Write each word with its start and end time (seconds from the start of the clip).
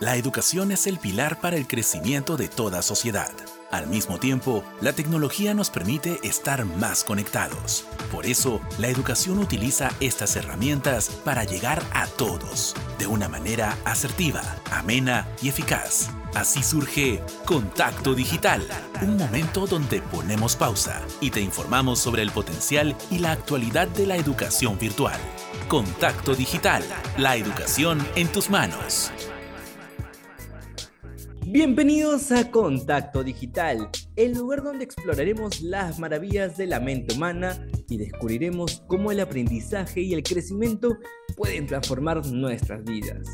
La 0.00 0.16
educación 0.16 0.72
es 0.72 0.86
el 0.86 0.98
pilar 0.98 1.40
para 1.40 1.56
el 1.56 1.66
crecimiento 1.66 2.38
de 2.38 2.48
toda 2.48 2.80
sociedad. 2.80 3.30
Al 3.70 3.86
mismo 3.86 4.18
tiempo, 4.18 4.64
la 4.80 4.94
tecnología 4.94 5.52
nos 5.52 5.68
permite 5.68 6.18
estar 6.22 6.64
más 6.64 7.04
conectados. 7.04 7.84
Por 8.10 8.24
eso, 8.24 8.62
la 8.78 8.88
educación 8.88 9.38
utiliza 9.38 9.90
estas 10.00 10.36
herramientas 10.36 11.10
para 11.22 11.44
llegar 11.44 11.82
a 11.92 12.06
todos, 12.06 12.74
de 12.98 13.06
una 13.06 13.28
manera 13.28 13.76
asertiva, 13.84 14.40
amena 14.70 15.28
y 15.42 15.50
eficaz. 15.50 16.08
Así 16.34 16.62
surge 16.62 17.22
Contacto 17.44 18.14
Digital, 18.14 18.66
un 19.02 19.18
momento 19.18 19.66
donde 19.66 20.00
ponemos 20.00 20.56
pausa 20.56 21.02
y 21.20 21.30
te 21.30 21.42
informamos 21.42 21.98
sobre 21.98 22.22
el 22.22 22.30
potencial 22.30 22.96
y 23.10 23.18
la 23.18 23.32
actualidad 23.32 23.86
de 23.88 24.06
la 24.06 24.16
educación 24.16 24.78
virtual. 24.78 25.20
Contacto 25.68 26.34
Digital, 26.34 26.84
la 27.18 27.36
educación 27.36 28.02
en 28.16 28.28
tus 28.28 28.48
manos. 28.48 29.12
Bienvenidos 31.52 32.30
a 32.30 32.48
Contacto 32.48 33.24
Digital, 33.24 33.90
el 34.14 34.34
lugar 34.34 34.62
donde 34.62 34.84
exploraremos 34.84 35.62
las 35.62 35.98
maravillas 35.98 36.56
de 36.56 36.68
la 36.68 36.78
mente 36.78 37.16
humana 37.16 37.66
y 37.88 37.96
descubriremos 37.96 38.84
cómo 38.86 39.10
el 39.10 39.18
aprendizaje 39.18 40.00
y 40.00 40.14
el 40.14 40.22
crecimiento 40.22 40.96
pueden 41.36 41.66
transformar 41.66 42.24
nuestras 42.24 42.84
vidas. 42.84 43.26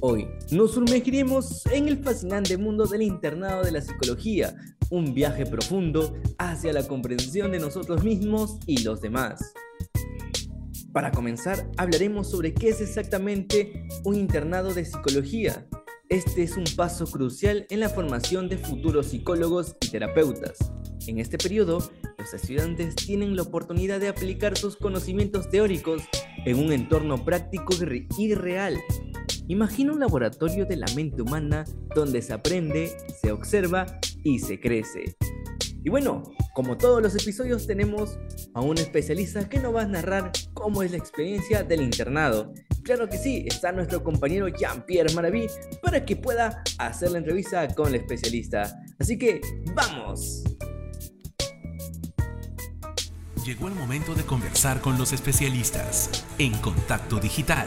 Hoy 0.00 0.26
nos 0.50 0.72
sumergiremos 0.72 1.64
en 1.66 1.86
el 1.86 2.02
fascinante 2.02 2.58
mundo 2.58 2.86
del 2.86 3.02
internado 3.02 3.62
de 3.62 3.70
la 3.70 3.82
psicología, 3.82 4.56
un 4.90 5.14
viaje 5.14 5.46
profundo 5.46 6.16
hacia 6.38 6.72
la 6.72 6.88
comprensión 6.88 7.52
de 7.52 7.60
nosotros 7.60 8.02
mismos 8.02 8.58
y 8.66 8.82
los 8.82 9.00
demás. 9.00 9.52
Para 10.92 11.12
comenzar, 11.12 11.70
hablaremos 11.76 12.32
sobre 12.32 12.52
qué 12.52 12.70
es 12.70 12.80
exactamente 12.80 13.86
un 14.02 14.16
internado 14.16 14.74
de 14.74 14.84
psicología 14.84 15.68
este 16.08 16.42
es 16.42 16.56
un 16.56 16.64
paso 16.76 17.06
crucial 17.06 17.66
en 17.68 17.80
la 17.80 17.90
formación 17.90 18.48
de 18.48 18.56
futuros 18.56 19.08
psicólogos 19.08 19.76
y 19.82 19.90
terapeutas. 19.90 20.56
En 21.06 21.18
este 21.18 21.36
periodo, 21.36 21.90
los 22.16 22.32
estudiantes 22.32 22.94
tienen 22.94 23.36
la 23.36 23.42
oportunidad 23.42 24.00
de 24.00 24.08
aplicar 24.08 24.56
sus 24.56 24.76
conocimientos 24.76 25.50
teóricos 25.50 26.02
en 26.46 26.58
un 26.58 26.72
entorno 26.72 27.24
práctico 27.24 27.74
y 28.18 28.34
real. 28.34 28.78
Imagina 29.48 29.92
un 29.92 30.00
laboratorio 30.00 30.64
de 30.64 30.76
la 30.76 30.86
mente 30.94 31.22
humana 31.22 31.64
donde 31.94 32.22
se 32.22 32.32
aprende, 32.32 32.96
se 33.20 33.30
observa 33.30 33.86
y 34.24 34.38
se 34.38 34.60
crece. 34.60 35.16
Y 35.84 35.90
bueno, 35.90 36.22
como 36.54 36.76
todos 36.76 37.02
los 37.02 37.14
episodios 37.14 37.66
tenemos 37.66 38.18
a 38.54 38.60
un 38.60 38.78
especialista 38.78 39.48
que 39.48 39.58
nos 39.58 39.74
va 39.74 39.82
a 39.82 39.86
narrar 39.86 40.32
cómo 40.54 40.82
es 40.82 40.90
la 40.90 40.98
experiencia 40.98 41.62
del 41.62 41.82
internado. 41.82 42.52
Claro 42.82 43.08
que 43.08 43.18
sí, 43.18 43.44
está 43.46 43.72
nuestro 43.72 44.02
compañero 44.02 44.48
Jean-Pierre 44.48 45.12
Maraví 45.14 45.46
para 45.82 46.04
que 46.04 46.16
pueda 46.16 46.62
hacer 46.78 47.10
la 47.10 47.18
entrevista 47.18 47.68
con 47.74 47.88
el 47.88 47.96
especialista. 47.96 48.80
Así 48.98 49.18
que, 49.18 49.40
¡vamos! 49.74 50.44
Llegó 53.48 53.68
el 53.68 53.74
momento 53.74 54.14
de 54.14 54.24
conversar 54.24 54.82
con 54.82 54.98
los 54.98 55.14
especialistas 55.14 56.26
en 56.36 56.52
Contacto 56.58 57.18
Digital 57.18 57.66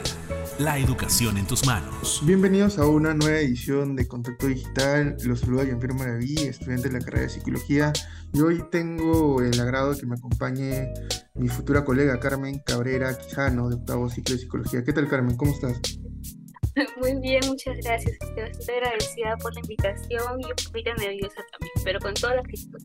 la 0.60 0.78
educación 0.78 1.38
en 1.38 1.46
tus 1.48 1.66
manos. 1.66 2.22
Bienvenidos 2.24 2.78
a 2.78 2.86
una 2.86 3.14
nueva 3.14 3.40
edición 3.40 3.96
de 3.96 4.06
Contacto 4.06 4.46
Digital. 4.46 5.16
Los 5.24 5.40
saluda 5.40 5.64
Jean-Pierre 5.64 5.94
Maraví, 5.94 6.36
estudiante 6.38 6.88
de 6.88 7.00
la 7.00 7.04
carrera 7.04 7.22
de 7.22 7.30
Psicología. 7.30 7.92
Y 8.32 8.40
hoy 8.42 8.62
tengo 8.70 9.42
el 9.42 9.58
agrado 9.58 9.92
de 9.92 9.98
que 9.98 10.06
me 10.06 10.14
acompañe 10.14 10.86
mi 11.34 11.48
futura 11.48 11.84
colega 11.84 12.20
Carmen 12.20 12.60
Cabrera 12.64 13.18
Quijano, 13.18 13.68
de 13.68 13.74
octavo 13.74 14.08
ciclo 14.08 14.36
de 14.36 14.40
Psicología. 14.40 14.84
¿Qué 14.84 14.92
tal, 14.92 15.08
Carmen? 15.08 15.36
¿Cómo 15.36 15.50
estás? 15.50 15.80
Muy 17.00 17.18
bien, 17.20 17.40
muchas 17.48 17.76
gracias. 17.82 18.12
Estoy 18.20 18.40
bastante 18.40 18.72
agradecida 18.72 19.36
por 19.38 19.52
la 19.52 19.58
invitación 19.58 20.40
y 20.42 20.44
un 20.44 20.72
poquito 20.72 20.94
nerviosa 20.94 21.40
también, 21.50 21.72
pero 21.82 21.98
con 21.98 22.14
toda 22.14 22.36
la 22.36 22.42
actitud. 22.42 22.78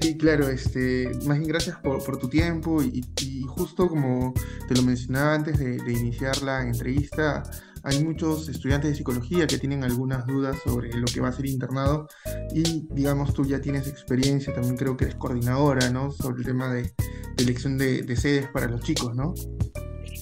Sí, 0.00 0.16
claro, 0.16 0.48
este, 0.48 1.10
más 1.26 1.38
bien 1.38 1.48
gracias 1.48 1.78
por, 1.78 2.18
tu 2.18 2.28
tiempo 2.28 2.82
y, 2.82 3.02
justo 3.48 3.88
como 3.88 4.32
te 4.68 4.74
lo 4.74 4.82
mencionaba 4.82 5.34
antes 5.34 5.58
de, 5.58 5.76
iniciar 5.92 6.40
la 6.42 6.62
entrevista, 6.62 7.42
hay 7.82 8.02
muchos 8.04 8.48
estudiantes 8.48 8.90
de 8.90 8.96
psicología 8.96 9.46
que 9.46 9.58
tienen 9.58 9.84
algunas 9.84 10.26
dudas 10.26 10.56
sobre 10.64 10.92
lo 10.94 11.06
que 11.06 11.20
va 11.20 11.28
a 11.28 11.32
ser 11.32 11.46
internado 11.46 12.06
y 12.54 12.86
digamos 12.92 13.34
tú 13.34 13.44
ya 13.44 13.60
tienes 13.60 13.88
experiencia, 13.88 14.54
también 14.54 14.76
creo 14.76 14.96
que 14.96 15.04
eres 15.04 15.16
coordinadora, 15.16 15.90
¿no? 15.90 16.10
Sobre 16.10 16.40
el 16.40 16.46
tema 16.46 16.72
de, 16.72 16.92
elección 17.38 17.78
de, 17.78 18.02
de 18.02 18.16
sedes 18.16 18.48
para 18.48 18.68
los 18.68 18.82
chicos, 18.82 19.14
¿no? 19.14 19.34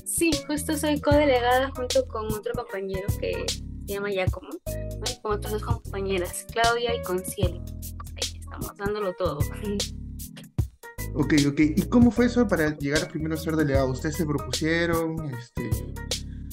Sí, 0.05 0.31
justo 0.47 0.77
soy 0.77 1.01
codelegada 1.01 1.71
junto 1.77 2.07
con 2.09 2.27
otro 2.33 2.53
compañero 2.55 3.07
que 3.21 3.45
se 3.49 3.95
llama 3.95 4.11
Giacomo, 4.11 4.49
¿no? 4.51 5.23
con 5.23 5.33
otras 5.33 5.53
dos 5.53 5.63
compañeras, 5.63 6.45
Claudia 6.53 6.95
y 6.95 7.03
Concieli. 7.03 7.63
Estamos 8.61 8.77
dándolo 8.77 9.13
todo. 9.15 9.39
Ok, 11.15 11.35
ok. 11.49 11.61
¿Y 11.77 11.83
cómo 11.89 12.11
fue 12.11 12.27
eso 12.27 12.47
para 12.47 12.77
llegar 12.77 13.09
primero 13.09 13.35
a 13.35 13.39
ser 13.39 13.57
delegado? 13.57 13.91
¿Ustedes 13.91 14.17
se 14.17 14.27
propusieron? 14.27 15.17
Este, 15.33 15.71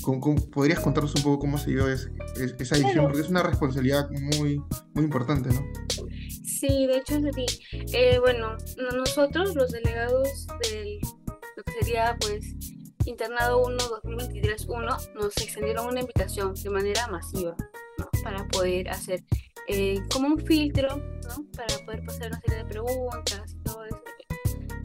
¿cómo, 0.01 0.19
cómo, 0.19 0.49
podrías 0.49 0.79
contarnos 0.79 1.15
un 1.15 1.23
poco 1.23 1.39
cómo 1.39 1.57
se 1.57 1.71
dio 1.71 1.89
ese, 1.89 2.11
esa 2.59 2.77
edición? 2.77 3.05
Porque 3.05 3.21
es 3.21 3.29
una 3.29 3.43
responsabilidad 3.43 4.09
muy, 4.11 4.61
muy 4.93 5.03
importante, 5.03 5.49
¿no? 5.49 5.61
Sí, 6.45 6.87
de 6.87 6.97
hecho 6.97 7.15
es 7.15 7.25
así. 7.25 7.45
Eh, 7.93 8.19
bueno, 8.19 8.55
nosotros, 8.95 9.55
los 9.55 9.71
delegados 9.71 10.47
de 10.63 10.99
lo 11.57 11.63
que 11.63 11.71
sería, 11.81 12.17
pues, 12.19 12.55
Internado 13.05 13.63
1 13.63 13.77
2023-1 14.03 15.13
nos 15.13 15.37
extendieron 15.37 15.87
una 15.87 15.99
invitación 15.99 16.55
de 16.55 16.69
manera 16.71 17.07
masiva 17.07 17.55
¿no? 17.99 18.09
para 18.23 18.47
poder 18.47 18.89
hacer 18.89 19.23
eh, 19.67 20.01
como 20.11 20.27
un 20.27 20.39
filtro 20.39 20.97
¿no? 20.97 21.45
para 21.55 21.85
poder 21.85 22.03
pasar 22.05 22.27
una 22.27 22.39
serie 22.41 22.57
de 22.57 22.65
preguntas 22.65 23.53
y 23.53 23.63
todo 23.63 23.85
eso. 23.85 24.01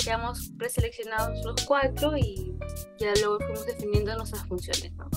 Quedamos 0.03 0.51
preseleccionados 0.59 1.45
los 1.45 1.65
cuatro 1.67 2.17
y 2.17 2.57
ya 2.99 3.13
luego 3.21 3.39
fuimos 3.41 3.67
definiendo 3.67 4.17
nuestras 4.17 4.47
funciones. 4.47 4.93
¿no? 4.95 5.09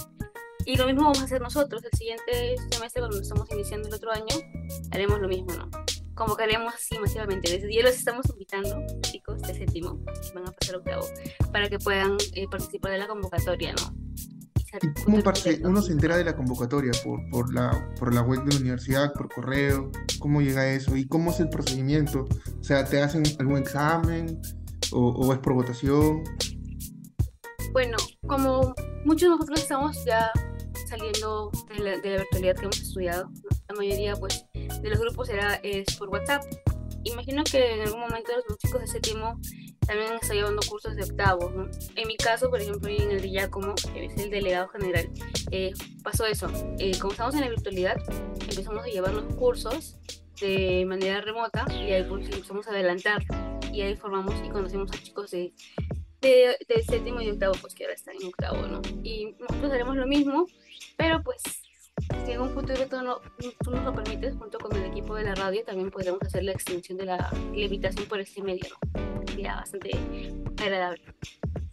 Y 0.65 0.75
lo 0.75 0.85
mismo 0.85 1.03
vamos 1.03 1.21
a 1.21 1.23
hacer 1.23 1.41
nosotros. 1.41 1.83
El 1.83 1.97
siguiente 1.97 2.55
semestre, 2.71 3.01
cuando 3.01 3.19
estamos 3.19 3.49
iniciando 3.51 3.87
el 3.87 3.93
otro 3.93 4.11
año, 4.11 4.35
haremos 4.91 5.19
lo 5.19 5.27
mismo, 5.27 5.53
¿no? 5.53 5.69
convocaremos 6.15 6.73
así 6.73 6.97
masivamente. 6.99 7.51
Desde 7.51 7.73
ya 7.73 7.83
los 7.83 7.95
estamos 7.95 8.25
invitando, 8.29 8.85
chicos 9.01 9.41
de 9.41 9.53
séptimo, 9.53 9.99
van 10.33 10.47
a 10.47 10.51
pasar 10.51 10.77
octavo, 10.77 11.07
para 11.51 11.69
que 11.69 11.79
puedan 11.79 12.17
eh, 12.33 12.47
participar 12.49 12.91
de 12.91 12.97
la 12.99 13.07
convocatoria, 13.07 13.73
¿no? 13.73 14.02
¿Y 14.81 15.03
cómo 15.03 15.21
parte, 15.21 15.61
uno 15.63 15.81
se 15.81 15.91
entera 15.91 16.17
de 16.17 16.23
la 16.23 16.35
convocatoria? 16.35 16.91
¿Por, 17.03 17.29
por, 17.29 17.53
la, 17.53 17.93
¿Por 17.99 18.13
la 18.13 18.21
web 18.21 18.43
de 18.43 18.53
la 18.53 18.59
universidad, 18.59 19.13
por 19.13 19.29
correo? 19.29 19.91
¿Cómo 20.19 20.41
llega 20.41 20.67
eso? 20.67 20.95
¿Y 20.95 21.07
cómo 21.07 21.31
es 21.31 21.39
el 21.39 21.49
procedimiento? 21.49 22.27
O 22.59 22.63
sea, 22.63 22.83
¿te 22.83 23.01
hacen 23.01 23.23
algún 23.39 23.57
examen 23.57 24.41
o, 24.91 25.09
o 25.09 25.33
es 25.33 25.39
por 25.39 25.53
votación? 25.53 26.23
Bueno, 27.71 27.97
como 28.27 28.73
muchos 29.05 29.21
de 29.21 29.29
nosotros 29.29 29.61
estamos 29.61 30.03
ya 30.05 30.31
saliendo 30.87 31.51
de 31.69 31.79
la, 31.79 31.97
de 31.99 32.09
la 32.11 32.17
virtualidad 32.17 32.55
que 32.55 32.63
hemos 32.63 32.81
estudiado, 32.81 33.31
la 33.69 33.75
mayoría 33.75 34.15
pues 34.15 34.45
de 34.53 34.89
los 34.89 34.99
grupos 34.99 35.29
era, 35.29 35.55
es 35.55 35.95
por 35.97 36.09
WhatsApp. 36.09 36.43
Imagino 37.03 37.43
que 37.43 37.75
en 37.75 37.81
algún 37.81 38.01
momento 38.01 38.31
los 38.47 38.57
chicos 38.57 38.81
de 38.81 38.87
séptimo 38.87 39.39
también 39.85 40.13
están 40.13 40.37
llevando 40.37 40.61
cursos 40.67 40.95
de 40.95 41.03
octavo. 41.03 41.49
¿no? 41.49 41.69
En 41.95 42.07
mi 42.07 42.17
caso, 42.17 42.49
por 42.49 42.61
ejemplo, 42.61 42.89
en 42.89 43.11
el 43.11 43.21
de 43.21 43.29
Giacomo, 43.29 43.75
que 43.93 44.05
es 44.05 44.17
el 44.17 44.29
delegado 44.29 44.67
general, 44.69 45.09
eh, 45.51 45.73
pasó 46.03 46.25
eso. 46.25 46.47
Eh, 46.79 46.97
como 46.99 47.11
estamos 47.11 47.35
en 47.35 47.41
la 47.41 47.49
virtualidad, 47.49 47.97
empezamos 48.49 48.83
a 48.83 48.87
llevar 48.87 49.13
los 49.13 49.35
cursos 49.35 49.97
de 50.39 50.85
manera 50.87 51.21
remota 51.21 51.65
y 51.69 51.91
ahí 51.91 52.03
pues, 52.03 52.25
empezamos 52.25 52.67
a 52.67 52.71
adelantar 52.71 53.23
y 53.71 53.81
ahí 53.81 53.95
formamos 53.95 54.35
y 54.45 54.49
conocemos 54.49 54.91
a 54.91 55.01
chicos 55.01 55.31
de, 55.31 55.53
de, 56.21 56.57
de 56.67 56.83
séptimo 56.83 57.21
y 57.21 57.29
octavo, 57.29 57.53
pues 57.61 57.73
que 57.73 57.83
ahora 57.85 57.95
están 57.95 58.15
en 58.19 58.27
octavo, 58.27 58.67
¿no? 58.67 58.81
Y 59.03 59.35
nosotros 59.39 59.71
haremos 59.71 59.95
lo 59.95 60.07
mismo, 60.07 60.47
pero 60.97 61.23
pues 61.23 61.62
si 62.25 62.31
en 62.31 62.41
un 62.41 62.49
futuro 62.49 62.87
tú, 62.89 63.01
no, 63.01 63.21
tú 63.63 63.71
nos 63.71 63.83
lo 63.83 63.93
permites, 63.93 64.35
junto 64.35 64.57
con 64.57 64.75
el 64.75 64.85
equipo 64.85 65.15
de 65.15 65.23
la 65.23 65.35
radio, 65.35 65.63
también 65.65 65.91
podremos 65.91 66.21
hacer 66.21 66.43
la 66.43 66.51
extensión 66.51 66.97
de 66.97 67.05
la, 67.05 67.29
invitación 67.53 68.07
por 68.07 68.19
este 68.19 68.41
medio, 68.41 68.65
¿no? 68.83 69.23
Sería 69.27 69.55
bastante 69.55 69.91
agradable. 70.61 71.03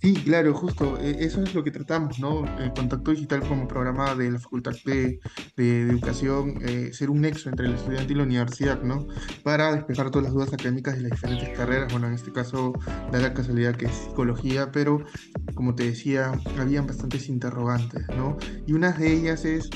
Sí, 0.00 0.14
claro, 0.14 0.54
justo, 0.54 0.98
e, 0.98 1.24
eso 1.24 1.42
es 1.42 1.54
lo 1.54 1.62
que 1.62 1.70
tratamos, 1.70 2.18
¿no? 2.18 2.44
El 2.58 2.72
contacto 2.72 3.10
digital 3.10 3.40
como 3.46 3.68
programa 3.68 4.14
de 4.14 4.30
la 4.30 4.38
Facultad 4.38 4.72
de, 4.84 5.20
de, 5.56 5.82
Educación, 5.82 6.58
eh, 6.62 6.90
ser 6.92 7.10
un 7.10 7.20
nexo 7.20 7.50
entre 7.50 7.66
el 7.66 7.74
estudiante 7.74 8.12
y 8.12 8.16
la 8.16 8.22
universidad, 8.22 8.82
¿no? 8.82 9.06
Para 9.42 9.74
despejar 9.74 10.10
todas 10.10 10.24
las 10.24 10.32
dudas 10.32 10.52
académicas 10.54 10.96
de 10.96 11.02
las 11.02 11.10
diferentes 11.10 11.50
carreras, 11.56 11.92
bueno, 11.92 12.06
en 12.06 12.14
este 12.14 12.32
caso 12.32 12.72
da 13.12 13.18
la 13.18 13.34
casualidad 13.34 13.76
que 13.76 13.86
es 13.86 13.92
psicología, 13.92 14.72
pero 14.72 15.04
como 15.54 15.74
te 15.74 15.84
decía, 15.84 16.32
habían 16.58 16.86
bastantes 16.86 17.28
interrogantes, 17.28 18.06
¿no? 18.16 18.38
Y 18.66 18.72
una 18.72 18.92
de 18.92 19.12
ellas 19.12 19.44
es 19.44 19.68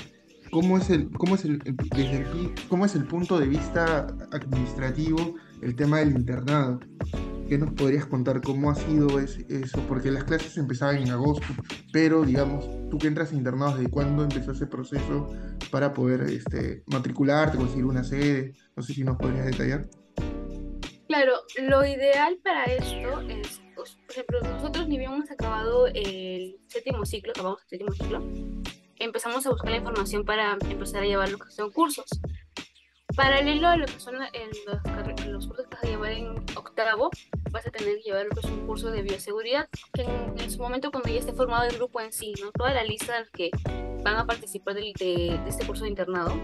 cómo 0.54 0.78
es 0.78 0.88
el, 0.88 1.10
cómo 1.10 1.34
es 1.34 1.44
el, 1.44 1.58
desde 1.58 2.24
cómo 2.68 2.86
es 2.86 2.94
el 2.94 3.04
punto 3.08 3.40
de 3.40 3.48
vista 3.48 4.06
administrativo 4.30 5.34
el 5.60 5.74
tema 5.74 5.98
del 5.98 6.12
internado. 6.12 6.78
¿Qué 7.48 7.58
nos 7.58 7.72
podrías 7.72 8.06
contar 8.06 8.40
cómo 8.40 8.70
ha 8.70 8.76
sido 8.76 9.18
eso? 9.18 9.80
Porque 9.88 10.12
las 10.12 10.22
clases 10.22 10.56
empezaban 10.56 10.98
en 10.98 11.10
agosto, 11.10 11.44
pero 11.92 12.22
digamos, 12.22 12.68
tú 12.88 12.98
que 12.98 13.08
entras 13.08 13.32
internado, 13.32 13.76
¿desde 13.76 13.90
cuándo 13.90 14.22
empezó 14.22 14.52
ese 14.52 14.68
proceso 14.68 15.28
para 15.72 15.92
poder 15.92 16.22
este, 16.22 16.84
matricularte, 16.86 17.58
conseguir 17.58 17.86
una 17.86 18.04
sede. 18.04 18.54
No 18.76 18.82
sé 18.84 18.94
si 18.94 19.02
nos 19.02 19.16
podrías 19.16 19.46
detallar. 19.46 19.88
Claro, 21.08 21.32
lo 21.62 21.84
ideal 21.84 22.38
para 22.44 22.64
esto 22.66 23.20
es, 23.28 23.60
pues, 23.74 23.96
por 24.06 24.12
ejemplo, 24.12 24.40
nosotros 24.42 24.86
ni 24.86 25.04
hemos 25.04 25.28
acabado 25.32 25.88
el 25.88 26.60
séptimo 26.68 27.04
ciclo, 27.04 27.32
acabamos 27.32 27.60
el 27.62 27.68
séptimo 27.68 27.92
ciclo, 27.92 28.63
empezamos 29.04 29.46
a 29.46 29.50
buscar 29.50 29.70
la 29.70 29.76
información 29.76 30.24
para 30.24 30.56
empezar 30.68 31.02
a 31.02 31.06
llevar 31.06 31.28
lo 31.30 31.38
que 31.38 31.50
son 31.50 31.70
cursos. 31.70 32.06
Paralelo 33.14 33.68
a 33.68 33.76
lo 33.76 33.86
que 33.86 34.00
son 34.00 34.16
en 34.16 34.50
los, 34.66 35.26
los, 35.26 35.46
cursos 35.46 35.66
que 35.66 35.74
vas 35.74 35.84
a 35.84 35.86
llevar 35.86 36.10
en 36.10 36.36
octavo, 36.56 37.10
vas 37.52 37.66
a 37.66 37.70
tener 37.70 37.96
que 37.98 38.02
llevar 38.02 38.26
lo 38.26 38.30
que 38.30 38.40
es 38.40 38.52
un 38.52 38.66
curso 38.66 38.90
de 38.90 39.02
bioseguridad, 39.02 39.68
que 39.92 40.02
en, 40.02 40.50
su 40.50 40.58
momento 40.58 40.90
cuando 40.90 41.10
ya 41.10 41.20
esté 41.20 41.32
formado 41.32 41.64
el 41.68 41.76
grupo 41.76 42.00
en 42.00 42.12
sí, 42.12 42.34
¿no? 42.42 42.50
toda 42.50 42.74
la 42.74 42.82
lista 42.82 43.12
de 43.12 43.20
los 43.20 43.30
que 43.30 43.50
van 44.02 44.16
a 44.16 44.26
participar 44.26 44.74
de, 44.74 44.92
de, 44.98 45.40
este 45.46 45.64
curso 45.64 45.84
de 45.84 45.90
internado, 45.90 46.34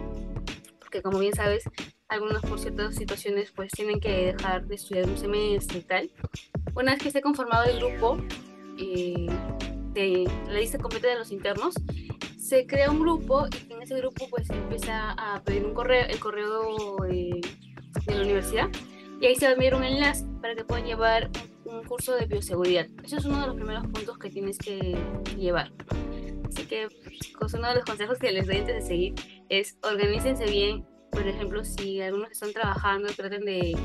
porque 0.79 1.03
como 1.03 1.19
bien 1.19 1.35
sabes, 1.35 1.65
algunos 2.09 2.43
por 2.43 2.61
ciertas 2.61 2.95
situaciones 2.95 3.51
pues 3.51 3.73
tienen 3.73 3.99
que 3.99 4.35
dejar 4.37 4.67
de 4.67 4.75
estudiar 4.77 5.07
un 5.07 5.19
semestre 5.19 5.79
y 5.79 5.83
tal. 5.83 6.11
Una 6.77 6.93
vez 6.93 7.03
que 7.03 7.09
esté 7.09 7.21
conformado 7.21 7.65
el 7.65 7.79
grupo, 7.79 8.19
eh, 8.79 9.27
de 9.93 10.31
la 10.47 10.61
lista 10.61 10.79
completa 10.79 11.09
de 11.09 11.19
los 11.19 11.31
internos, 11.31 11.75
se 12.51 12.67
crea 12.67 12.91
un 12.91 12.99
grupo 12.99 13.47
y 13.69 13.73
en 13.73 13.81
ese 13.81 13.95
grupo 13.99 14.27
pues 14.29 14.49
se 14.49 14.55
empieza 14.55 15.13
a 15.13 15.41
pedir 15.45 15.65
un 15.65 15.73
correo, 15.73 16.05
el 16.09 16.19
correo 16.19 16.97
de, 16.97 17.41
la 18.07 18.23
universidad 18.23 18.69
y 19.21 19.27
ahí 19.27 19.37
se 19.37 19.45
va 19.45 19.53
a 19.53 19.55
enviar 19.55 19.77
un 19.77 19.85
enlace 19.85 20.27
para 20.43 20.57
que 20.57 20.65
puedan 20.65 20.85
llevar 20.85 21.31
un, 21.65 21.85
curso 21.85 22.17
de 22.17 22.27
bioseguridad. 22.27 22.89
Ese 23.05 23.19
es 23.19 23.25
uno 23.25 23.41
de 23.41 23.47
los 23.47 23.55
primeros 23.55 23.85
puntos 23.85 24.19
que 24.19 24.31
tienes 24.31 24.59
que 24.59 24.99
llevar. 25.39 25.71
Así 26.49 26.67
que 26.67 26.89
chicos, 27.21 27.55
uno 27.55 27.69
de 27.69 27.77
los 27.77 27.85
consejos 27.85 28.19
que 28.19 28.33
les 28.33 28.49
doy 28.49 28.57
antes 28.57 28.75
de 28.75 28.83
seguir 28.83 29.15
es 29.49 29.79
organícense 29.85 30.45
bien. 30.47 30.85
Por 31.13 31.29
ejemplo, 31.29 31.65
si 31.65 32.01
algunos 32.01 32.33
están 32.33 32.53
trabajando, 32.53 33.13
traten 33.13 33.45
de 33.45 33.77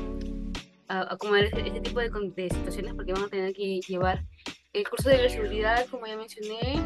acomodar 0.88 1.44
este, 1.44 1.80
tipo 1.80 2.00
de, 2.00 2.10
de 2.34 2.50
situaciones 2.50 2.94
porque 2.94 3.12
van 3.12 3.22
a 3.22 3.28
tener 3.28 3.54
que 3.54 3.78
llevar 3.86 4.24
el 4.72 4.88
curso 4.88 5.08
de 5.08 5.18
bioseguridad, 5.18 5.86
como 5.86 6.06
ya 6.08 6.16
mencioné, 6.16 6.82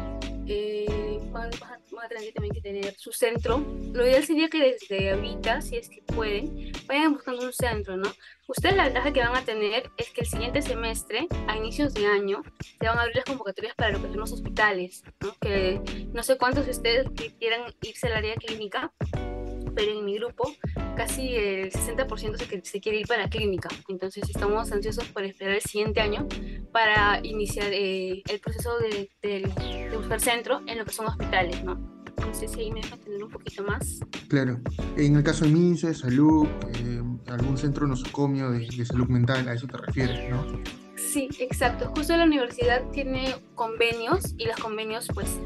eh, 0.51 1.19
van, 1.31 1.49
a 1.53 2.07
tener 2.07 2.33
también 2.33 2.53
que 2.53 2.61
tener 2.61 2.93
su 2.97 3.11
centro. 3.11 3.59
Lo 3.93 4.05
ideal 4.05 4.23
sería 4.25 4.49
que 4.49 4.59
desde 4.59 5.11
ahorita, 5.11 5.61
si 5.61 5.77
es 5.77 5.89
que 5.89 6.01
pueden, 6.01 6.71
vayan 6.87 7.13
buscando 7.13 7.45
un 7.45 7.53
centro, 7.53 7.95
¿no? 7.95 8.11
Ustedes 8.47 8.75
la 8.75 8.85
ventaja 8.85 9.13
que 9.13 9.21
van 9.21 9.35
a 9.35 9.45
tener 9.45 9.89
es 9.97 10.09
que 10.09 10.21
el 10.21 10.27
siguiente 10.27 10.61
semestre, 10.61 11.27
a 11.47 11.55
inicios 11.55 11.93
de 11.93 12.05
año, 12.05 12.41
se 12.79 12.87
van 12.87 12.97
a 12.97 13.01
abrir 13.01 13.17
las 13.17 13.25
convocatorias 13.25 13.75
para 13.75 13.91
lo 13.91 14.01
que 14.01 14.07
son 14.09 14.17
los 14.17 14.31
hospitales, 14.31 15.03
¿no? 15.21 15.33
Que 15.39 15.79
no 16.13 16.23
sé 16.23 16.37
cuántos 16.37 16.65
de 16.65 16.71
ustedes 16.71 17.07
quieran 17.39 17.73
irse 17.81 18.07
al 18.07 18.13
área 18.13 18.35
clínica, 18.35 18.91
pero 19.75 19.91
en 19.91 20.05
mi 20.05 20.15
grupo 20.15 20.51
casi 20.95 21.35
el 21.35 21.71
60% 21.71 22.37
se, 22.37 22.61
se 22.63 22.81
quiere 22.81 22.99
ir 22.99 23.07
para 23.07 23.23
la 23.23 23.29
clínica. 23.29 23.69
Entonces 23.87 24.23
estamos 24.29 24.71
ansiosos 24.71 25.05
por 25.05 25.23
esperar 25.23 25.55
el 25.55 25.61
siguiente 25.61 26.01
año 26.01 26.27
para 26.71 27.19
iniciar 27.23 27.67
eh, 27.71 28.21
el 28.29 28.39
proceso 28.39 28.77
de, 28.79 29.09
de, 29.21 29.95
buscar 29.95 30.19
centro 30.19 30.61
en 30.67 30.77
lo 30.77 30.85
que 30.85 30.91
son 30.91 31.07
hospitales, 31.07 31.63
¿no? 31.63 32.01
Si 32.33 32.45
ahí 32.59 32.71
me 32.71 32.81
deja 32.81 32.95
tener 32.97 33.21
un 33.23 33.29
poquito 33.29 33.63
más. 33.63 33.99
Claro. 34.29 34.61
En 34.95 35.17
el 35.17 35.23
caso 35.23 35.43
de 35.43 35.51
MINSE, 35.51 35.87
de 35.87 35.93
salud, 35.95 36.47
eh, 36.75 37.01
algún 37.27 37.57
centro 37.57 37.85
nosocomio 37.85 38.51
de, 38.51 38.67
de 38.67 38.85
salud 38.85 39.07
mental, 39.07 39.47
a 39.49 39.53
eso 39.53 39.67
te 39.67 39.77
refieres, 39.77 40.29
¿no? 40.29 40.45
Sí, 41.11 41.27
exacto. 41.39 41.91
Justo 41.93 42.15
la 42.15 42.23
universidad 42.23 42.89
tiene 42.91 43.35
convenios 43.55 44.33
y 44.37 44.45
los 44.45 44.55
convenios 44.55 45.09
pues 45.13 45.37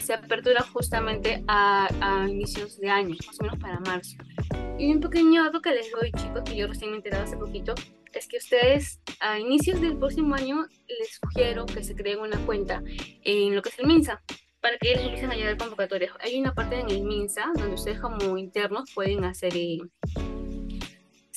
se 0.00 0.14
aperturan 0.14 0.62
justamente 0.72 1.42
a, 1.48 1.88
a, 2.00 2.28
inicios 2.28 2.78
de 2.78 2.88
año, 2.88 3.16
más 3.26 3.40
o 3.40 3.42
menos 3.42 3.58
para 3.58 3.80
marzo. 3.80 4.16
Y 4.78 4.92
un 4.92 5.00
pequeño 5.00 5.42
dato 5.42 5.60
que 5.60 5.72
les 5.72 5.90
doy, 5.90 6.12
chicos, 6.12 6.42
que 6.44 6.54
yo 6.54 6.68
recién 6.68 6.90
me 6.90 6.96
he 6.96 6.98
enterado 6.98 7.24
hace 7.24 7.36
poquito, 7.36 7.74
es 8.12 8.28
que 8.28 8.36
ustedes 8.36 9.00
a 9.18 9.40
inicios 9.40 9.80
del 9.80 9.96
próximo 9.98 10.36
año 10.36 10.66
les 10.86 11.18
sugiero 11.20 11.66
que 11.66 11.82
se 11.82 11.96
creen 11.96 12.20
una 12.20 12.38
cuenta 12.46 12.80
en 13.24 13.56
lo 13.56 13.62
que 13.62 13.70
es 13.70 13.78
el 13.80 13.88
MINSA 13.88 14.22
para 14.60 14.78
que 14.78 14.92
ellos 14.92 15.02
empiecen 15.02 15.32
a 15.32 15.34
llevar 15.34 15.56
convocatorias. 15.56 16.12
Hay 16.20 16.38
una 16.38 16.54
parte 16.54 16.78
en 16.78 16.90
el 16.90 17.02
MINSA 17.02 17.50
donde 17.56 17.74
ustedes 17.74 17.98
como 17.98 18.38
internos 18.38 18.88
pueden 18.94 19.24
hacer 19.24 19.56
eh, 19.56 19.78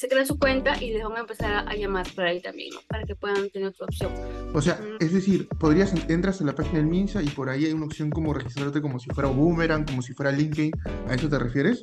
se 0.01 0.07
crean 0.07 0.25
su 0.25 0.39
cuenta 0.39 0.81
y 0.81 0.89
les 0.89 1.03
van 1.03 1.15
a 1.15 1.19
empezar 1.19 1.63
a, 1.68 1.75
llamar 1.75 2.07
por 2.15 2.25
ahí 2.25 2.42
también, 2.42 2.74
¿no? 2.74 2.80
Para 2.88 3.03
que 3.03 3.15
puedan 3.15 3.51
tener 3.51 3.68
otra 3.68 3.86
opción. 3.86 4.12
O 4.51 4.59
sea, 4.59 4.80
es 5.00 5.13
decir, 5.13 5.48
podrías, 5.59 5.94
entras 6.09 6.42
en 6.42 6.48
la 6.48 6.56
página 6.56 6.80
del 6.80 6.88
MINSA 6.88 7.21
y 7.21 7.27
por 7.27 7.51
ahí 7.51 7.65
hay 7.65 7.74
una 7.74 7.86
opción 7.86 8.09
como 8.09 8.33
registrarte 8.33 8.81
como 8.81 9.00
si 9.00 9.12
fuera 9.12 9.30
Boomerang, 9.30 9.86
como 9.86 10.01
si 10.01 10.13
fuera 10.13 10.31
LinkedIn, 10.31 10.71
¿a 11.07 11.13
eso 11.13 11.30
te 11.30 11.38
refieres? 11.38 11.81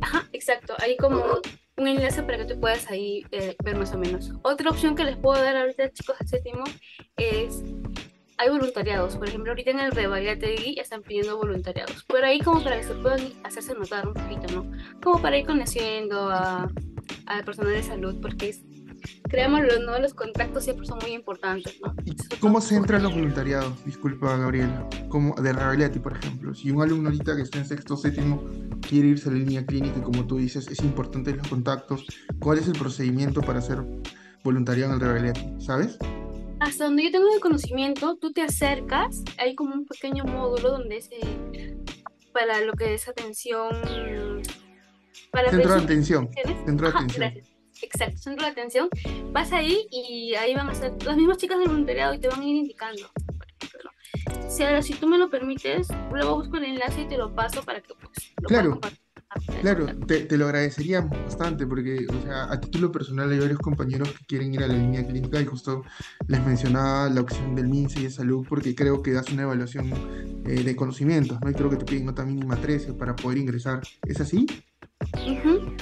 Ajá, 0.00 0.28
exacto, 0.32 0.74
hay 0.78 0.96
como 0.96 1.24
un 1.76 1.88
enlace 1.88 2.22
para 2.22 2.38
que 2.38 2.54
tú 2.54 2.60
puedas 2.60 2.88
ahí 2.88 3.24
eh, 3.32 3.56
ver 3.64 3.76
más 3.76 3.92
o 3.92 3.98
menos. 3.98 4.30
Otra 4.42 4.70
opción 4.70 4.94
que 4.94 5.02
les 5.02 5.16
puedo 5.16 5.42
dar 5.42 5.56
ahorita, 5.56 5.90
chicos, 5.90 6.14
al 6.20 6.28
séptimo, 6.28 6.62
es 7.16 7.64
hay 8.38 8.48
voluntariados. 8.48 9.16
Por 9.16 9.28
ejemplo, 9.28 9.50
ahorita 9.50 9.72
en 9.72 9.80
el 9.80 9.90
Revaliategui 9.90 10.76
ya 10.76 10.82
están 10.82 11.02
pidiendo 11.02 11.36
voluntariados. 11.36 12.04
Por 12.04 12.24
ahí 12.24 12.38
como 12.40 12.62
para 12.62 12.76
que 12.76 12.84
se 12.84 12.94
puedan 12.94 13.32
hacerse 13.42 13.74
notar 13.74 14.06
un 14.06 14.14
poquito, 14.14 14.54
¿no? 14.54 14.70
Como 15.02 15.20
para 15.20 15.38
ir 15.38 15.46
conociendo 15.46 16.30
a 16.30 16.70
al 17.26 17.44
personal 17.44 17.72
de 17.72 17.82
salud, 17.82 18.16
porque 18.20 18.50
es, 18.50 18.62
creámoslo, 19.28 19.80
¿no? 19.84 19.98
Los 19.98 20.14
contactos 20.14 20.64
siempre 20.64 20.86
son 20.86 20.98
muy 21.00 21.12
importantes, 21.12 21.78
¿no? 21.82 21.94
cómo 22.40 22.60
se 22.60 22.76
entran 22.76 23.02
los 23.02 23.14
voluntariados? 23.14 23.84
Disculpa, 23.84 24.36
Gabriela. 24.36 24.88
Como 25.08 25.34
de 25.34 25.52
Revaliati, 25.52 25.98
por 25.98 26.16
ejemplo. 26.16 26.54
Si 26.54 26.70
un 26.70 26.82
alumno 26.82 27.08
ahorita 27.08 27.36
que 27.36 27.42
está 27.42 27.58
en 27.58 27.66
sexto 27.66 27.96
séptimo 27.96 28.44
quiere 28.88 29.08
irse 29.08 29.28
a 29.28 29.32
la 29.32 29.38
línea 29.38 29.66
clínica 29.66 29.98
y 29.98 30.02
como 30.02 30.26
tú 30.26 30.36
dices, 30.36 30.68
es 30.68 30.80
importante 30.80 31.34
los 31.34 31.48
contactos, 31.48 32.06
¿cuál 32.38 32.58
es 32.58 32.66
el 32.68 32.78
procedimiento 32.78 33.42
para 33.42 33.58
hacer 33.58 33.78
voluntariado 34.44 34.92
en 34.92 35.00
el 35.00 35.06
Revaliati? 35.06 35.60
¿Sabes? 35.60 35.98
Hasta 36.60 36.84
donde 36.84 37.04
yo 37.04 37.10
tengo 37.10 37.34
el 37.34 37.40
conocimiento, 37.40 38.16
tú 38.16 38.32
te 38.32 38.42
acercas, 38.42 39.22
hay 39.38 39.54
como 39.54 39.74
un 39.74 39.86
pequeño 39.86 40.24
módulo 40.24 40.70
donde 40.70 41.02
se 41.02 41.16
para 42.32 42.60
lo 42.60 42.74
que 42.74 42.92
es 42.92 43.08
atención 43.08 43.70
centro 45.50 45.74
de 45.74 45.82
atención. 45.82 46.30
Centro 46.64 46.90
de 46.90 46.96
atención. 46.96 47.32
Exacto, 47.82 48.18
centro 48.18 48.46
de 48.46 48.52
atención. 48.52 48.88
Vas 49.32 49.52
ahí 49.52 49.86
y 49.90 50.34
ahí 50.34 50.54
van 50.54 50.68
a 50.68 50.74
ser 50.74 50.92
las 51.04 51.16
mismas 51.16 51.38
chicas 51.38 51.58
del 51.58 51.68
voluntariado 51.68 52.14
y 52.14 52.18
te 52.18 52.28
van 52.28 52.40
a 52.40 52.44
ir 52.44 52.56
indicando. 52.56 53.10
Si 54.48 54.62
ahora, 54.62 54.82
si 54.82 54.94
tú 54.94 55.06
me 55.06 55.18
lo 55.18 55.28
permites, 55.28 55.88
luego 56.12 56.36
busco 56.36 56.56
el 56.56 56.64
enlace 56.64 57.02
y 57.02 57.08
te 57.08 57.18
lo 57.18 57.34
paso 57.34 57.62
para 57.62 57.80
que 57.80 57.94
pues, 57.94 58.34
lo 58.40 58.48
claro. 58.48 58.80
Claro, 59.60 59.86
te, 60.06 60.20
te, 60.20 60.38
lo 60.38 60.46
agradecería 60.46 61.02
bastante 61.02 61.66
porque, 61.66 62.06
o 62.08 62.22
sea, 62.22 62.50
a 62.50 62.60
título 62.60 62.90
personal 62.90 63.30
hay 63.30 63.38
varios 63.38 63.58
compañeros 63.58 64.10
que 64.12 64.24
quieren 64.24 64.54
ir 64.54 64.62
a 64.62 64.66
la 64.66 64.74
línea 64.74 65.06
clínica 65.06 65.40
y 65.40 65.44
justo 65.44 65.82
les 66.26 66.44
mencionaba 66.46 67.10
la 67.10 67.20
opción 67.20 67.54
del 67.54 67.68
MINSE 67.68 68.00
y 68.00 68.02
de 68.04 68.10
salud 68.10 68.46
porque 68.48 68.74
creo 68.74 69.02
que 69.02 69.12
das 69.12 69.28
una 69.30 69.42
evaluación 69.42 69.92
eh, 70.46 70.62
de 70.62 70.76
conocimientos, 70.76 71.38
¿no? 71.42 71.50
Y 71.50 71.54
creo 71.54 71.68
que 71.68 71.76
te 71.76 71.84
piden 71.84 72.06
nota 72.06 72.24
mínima 72.24 72.56
13 72.56 72.94
para 72.94 73.14
poder 73.14 73.38
ingresar. 73.38 73.82
¿Es 74.06 74.20
así? 74.20 74.46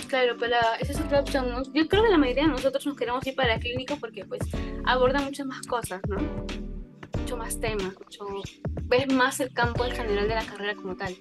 Claro, 0.09 0.37
pero 0.39 0.55
esa 0.81 0.93
es 0.93 1.01
otra 1.01 1.21
opción. 1.21 1.47
Yo 1.73 1.89
creo 1.89 2.03
que 2.05 2.11
la 2.11 2.19
mayoría 2.19 2.45
de 2.45 2.51
nosotros 2.51 2.87
nos 2.87 2.97
queremos 2.97 3.27
ir 3.27 3.35
para 3.35 3.55
la 3.55 3.61
clínica 3.61 3.97
porque 3.97 4.25
pues 4.25 4.41
aborda 4.85 5.21
muchas 5.21 5.47
más 5.47 5.67
cosas, 5.67 6.01
¿no? 6.09 6.17
Mucho 7.19 7.37
más 7.37 7.59
temas, 7.59 7.95
mucho... 7.99 8.27
ves 8.85 9.13
más 9.13 9.41
el 9.41 9.53
campo 9.53 9.85
en 9.85 9.93
general 9.93 10.29
de 10.29 10.35
la 10.35 10.45
carrera 10.45 10.75
como 10.75 10.97
tal. 10.97 11.17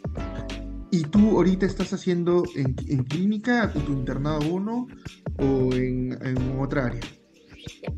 ¿Y 0.91 1.03
tú 1.05 1.38
ahorita 1.38 1.65
estás 1.65 1.91
haciendo 1.93 2.43
en, 2.55 2.75
en 2.88 3.03
clínica, 3.03 3.72
en 3.74 3.86
tu 3.86 3.93
internado 3.93 4.41
1 4.48 4.88
o 5.39 5.74
en, 5.74 6.17
en, 6.22 6.60
otra 6.60 6.86
área? 6.86 7.01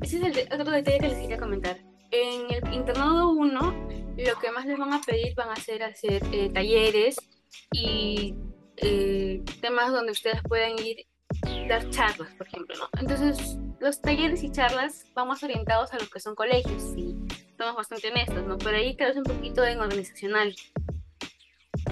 Ese 0.01 0.17
es 0.17 0.37
el 0.37 0.61
otro 0.61 0.71
detalle 0.71 0.99
que 0.99 1.07
les 1.09 1.17
quería 1.17 1.37
comentar. 1.37 1.77
En 2.11 2.51
el 2.51 2.73
internado 2.73 3.31
1, 3.31 3.87
lo 4.17 4.39
que 4.39 4.51
más 4.51 4.65
les 4.65 4.77
van 4.77 4.93
a 4.93 5.01
pedir 5.01 5.33
van 5.35 5.49
a 5.49 5.55
ser 5.57 5.83
hacer 5.83 6.23
eh, 6.31 6.49
talleres 6.53 7.17
y 7.73 8.33
eh, 8.77 9.43
temas 9.61 9.91
donde 9.91 10.11
ustedes 10.11 10.41
pueden 10.43 10.77
ir 10.79 11.05
dar 11.67 11.89
charlas, 11.89 12.31
por 12.37 12.47
ejemplo, 12.47 12.75
¿no? 12.77 12.89
Entonces, 12.99 13.57
los 13.79 14.01
talleres 14.01 14.43
y 14.43 14.51
charlas 14.51 15.05
van 15.13 15.27
más 15.27 15.43
orientados 15.43 15.91
a 15.93 15.99
lo 15.99 16.07
que 16.07 16.19
son 16.19 16.35
colegios 16.35 16.83
y 16.95 17.15
somos 17.57 17.75
bastante 17.75 18.09
honestos, 18.09 18.45
¿no? 18.45 18.57
Pero 18.57 18.77
ahí 18.77 18.95
es 18.97 19.17
un 19.17 19.23
poquito 19.23 19.65
en 19.65 19.79
organizacional. 19.79 20.55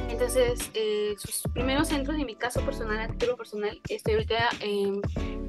Entonces, 0.10 0.72
eh, 0.74 1.16
sus 1.18 1.44
primeros 1.54 1.88
centros, 1.88 2.18
en 2.18 2.26
mi 2.26 2.36
caso 2.36 2.62
personal, 2.62 3.00
a 3.00 3.08
título 3.08 3.36
personal, 3.36 3.80
estoy 3.90 4.14
ahorita 4.14 4.50
en, 4.62 5.02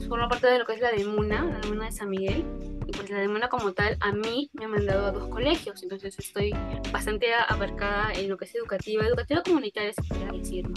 forma 0.08 0.28
parte 0.28 0.46
de 0.48 0.58
lo 0.58 0.66
que 0.66 0.74
es 0.74 0.80
la 0.80 0.90
de 0.90 1.04
Muna, 1.04 1.44
la 1.44 1.58
de 1.60 1.68
Muna 1.68 1.86
de 1.86 1.92
San 1.92 2.10
Miguel. 2.10 2.44
Y 2.86 2.92
pues 2.92 3.08
la 3.10 3.20
de 3.20 3.28
Muna 3.28 3.48
como 3.48 3.72
tal, 3.72 3.96
a 4.00 4.12
mí 4.12 4.50
me 4.52 4.66
ha 4.66 4.68
mandado 4.68 5.06
a 5.06 5.12
dos 5.12 5.28
colegios, 5.28 5.82
entonces 5.82 6.18
estoy 6.18 6.54
bastante 6.92 7.32
abarcada 7.32 8.12
en 8.12 8.28
lo 8.28 8.36
que 8.36 8.44
es 8.44 8.54
educativa, 8.54 9.06
educativa 9.06 9.42
comunitaria, 9.42 9.92
se 9.94 10.02
podría 10.02 10.32
decir, 10.32 10.68
¿no? 10.68 10.74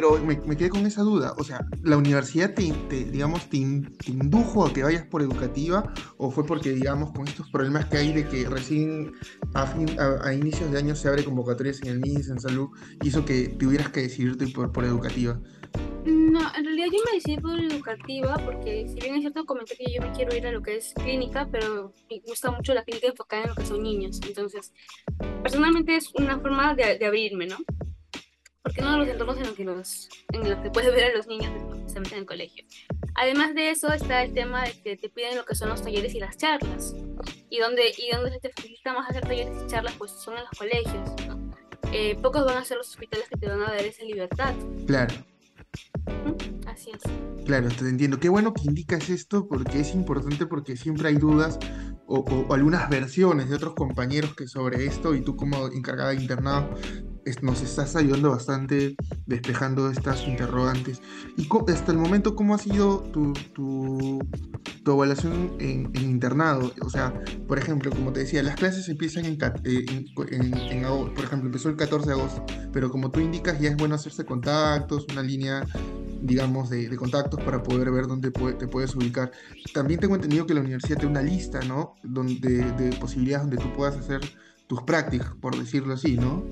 Pero 0.00 0.18
me, 0.24 0.40
me, 0.46 0.56
quedé 0.56 0.70
con 0.70 0.86
esa 0.86 1.02
duda. 1.02 1.34
O 1.36 1.44
sea, 1.44 1.60
¿la 1.82 1.98
universidad 1.98 2.54
te, 2.54 2.72
digamos, 3.04 3.50
te, 3.50 3.58
indujo 3.58 4.64
a 4.64 4.72
que 4.72 4.82
vayas 4.82 5.04
por 5.04 5.20
educativa 5.20 5.92
o 6.16 6.30
fue 6.30 6.46
porque, 6.46 6.72
digamos, 6.72 7.12
con 7.12 7.28
estos 7.28 7.50
problemas 7.50 7.84
que 7.86 7.98
hay 7.98 8.12
de 8.14 8.26
que 8.26 8.48
recién 8.48 9.12
a, 9.52 9.66
fin, 9.66 9.88
a, 9.98 10.32
inicios 10.32 10.70
de 10.72 10.78
año 10.78 10.96
se 10.96 11.08
abre 11.08 11.22
convocatorias 11.22 11.82
en 11.82 11.88
el 11.88 12.00
MIS, 12.00 12.30
en 12.30 12.40
salud, 12.40 12.70
hizo 13.02 13.26
que 13.26 13.48
tuvieras 13.48 13.90
que 13.90 14.00
decidirte 14.00 14.46
por, 14.48 14.72
por 14.72 14.86
educativa? 14.86 15.38
En 16.60 16.66
realidad 16.66 16.88
yo 16.92 16.98
me 17.06 17.16
decidí 17.16 17.38
por 17.38 17.58
educativa 17.58 18.36
porque 18.44 18.86
si 18.86 18.96
bien 18.96 19.14
es 19.14 19.22
cierto 19.22 19.46
comenté 19.46 19.78
que 19.78 19.94
yo 19.94 20.02
me 20.02 20.12
quiero 20.12 20.36
ir 20.36 20.46
a 20.46 20.52
lo 20.52 20.62
que 20.62 20.76
es 20.76 20.92
clínica, 20.92 21.48
pero 21.50 21.94
me 22.10 22.18
gusta 22.18 22.50
mucho 22.50 22.74
la 22.74 22.84
clínica 22.84 23.06
enfocada 23.06 23.44
en 23.44 23.48
lo 23.48 23.54
que 23.54 23.64
son 23.64 23.82
niños. 23.82 24.20
Entonces, 24.28 24.74
personalmente 25.42 25.96
es 25.96 26.12
una 26.16 26.38
forma 26.38 26.74
de, 26.74 26.98
de 26.98 27.06
abrirme, 27.06 27.46
¿no? 27.46 27.56
Porque 28.62 28.82
no 28.82 28.98
los 28.98 29.08
entornos 29.08 29.38
en 29.38 29.44
los, 29.44 29.54
que 29.54 29.64
los, 29.64 30.08
en 30.34 30.50
los 30.50 30.58
que 30.58 30.70
puedes 30.70 30.94
ver 30.94 31.04
a 31.04 31.16
los 31.16 31.26
niños 31.28 31.50
especialmente 31.50 32.14
en 32.14 32.20
el 32.20 32.26
colegio. 32.26 32.64
Además 33.14 33.54
de 33.54 33.70
eso 33.70 33.90
está 33.90 34.22
el 34.22 34.34
tema 34.34 34.62
de 34.64 34.72
que 34.82 34.98
te 34.98 35.08
piden 35.08 35.38
lo 35.38 35.46
que 35.46 35.54
son 35.54 35.70
los 35.70 35.82
talleres 35.82 36.14
y 36.14 36.20
las 36.20 36.36
charlas. 36.36 36.94
Y 37.48 37.58
donde, 37.58 37.90
y 37.96 38.14
donde 38.14 38.32
se 38.32 38.38
te 38.38 38.50
facilita 38.50 38.92
más 38.92 39.08
hacer 39.08 39.22
talleres 39.22 39.56
y 39.64 39.66
charlas, 39.66 39.94
pues 39.96 40.10
son 40.10 40.36
en 40.36 40.44
los 40.44 40.58
colegios. 40.58 41.10
¿no? 41.26 41.54
Eh, 41.90 42.18
pocos 42.20 42.44
van 42.44 42.58
a 42.58 42.64
ser 42.66 42.76
los 42.76 42.90
hospitales 42.90 43.30
que 43.30 43.38
te 43.38 43.48
van 43.48 43.62
a 43.62 43.70
dar 43.70 43.80
esa 43.80 44.04
libertad. 44.04 44.54
Claro. 44.86 45.14
Así 46.66 46.90
es. 46.90 47.02
Claro, 47.44 47.68
te 47.68 47.88
entiendo. 47.88 48.18
Qué 48.18 48.28
bueno 48.28 48.54
que 48.54 48.62
indicas 48.64 49.08
esto 49.10 49.48
porque 49.48 49.80
es 49.80 49.94
importante 49.94 50.46
porque 50.46 50.76
siempre 50.76 51.08
hay 51.08 51.16
dudas 51.16 51.58
o, 52.06 52.20
o, 52.20 52.54
algunas 52.54 52.88
versiones 52.88 53.48
de 53.48 53.56
otros 53.56 53.74
compañeros 53.74 54.34
que 54.34 54.46
sobre 54.46 54.86
esto 54.86 55.14
y 55.14 55.22
tú 55.22 55.36
como 55.36 55.68
encargada 55.68 56.10
de 56.10 56.16
internado 56.16 56.70
nos 57.42 57.62
estás 57.62 57.96
ayudando 57.96 58.30
bastante 58.30 58.96
despejando 59.26 59.90
estas 59.90 60.26
interrogantes. 60.26 61.00
¿Y 61.36 61.48
hasta 61.70 61.92
el 61.92 61.98
momento 61.98 62.34
cómo 62.34 62.54
ha 62.54 62.58
sido 62.58 63.00
tu, 63.12 63.32
tu, 63.54 64.18
tu 64.84 64.92
evaluación 64.92 65.52
en, 65.58 65.90
internado? 65.96 66.72
O 66.82 66.90
sea, 66.90 67.12
por 67.46 67.58
ejemplo, 67.58 67.90
como 67.90 68.12
te 68.12 68.20
decía, 68.20 68.42
las 68.42 68.56
clases 68.56 68.88
empiezan 68.88 69.24
en, 69.24 69.38
eh, 69.64 70.06
en, 70.30 70.54
en, 70.54 70.84
agosto, 70.84 71.14
por 71.14 71.24
ejemplo, 71.24 71.48
empezó 71.48 71.68
el 71.68 71.76
14 71.76 72.06
de 72.06 72.12
agosto, 72.12 72.44
pero 72.72 72.90
como 72.90 73.10
tú 73.10 73.20
indicas, 73.20 73.60
ya 73.60 73.70
es 73.70 73.76
bueno 73.76 73.94
hacerse 73.94 74.24
contactos, 74.24 75.06
una 75.10 75.22
línea 75.22 75.64
digamos, 76.22 76.68
de, 76.68 76.88
de, 76.88 76.96
contactos 76.96 77.42
para 77.42 77.62
poder 77.62 77.90
ver 77.90 78.06
dónde 78.06 78.30
te 78.30 78.68
puedes 78.68 78.94
ubicar. 78.94 79.30
También 79.72 80.00
tengo 80.00 80.14
entendido 80.14 80.46
que 80.46 80.52
la 80.52 80.60
universidad 80.60 80.98
tiene 80.98 81.12
una 81.12 81.22
lista, 81.22 81.60
¿no? 81.62 81.94
Donde, 82.02 82.72
de 82.72 82.94
posibilidades 82.96 83.48
donde 83.48 83.62
tú 83.62 83.72
puedas 83.72 83.96
hacer 83.96 84.20
tus 84.66 84.82
prácticas, 84.82 85.34
por 85.40 85.56
decirlo 85.56 85.94
así, 85.94 86.16
¿no? 86.16 86.44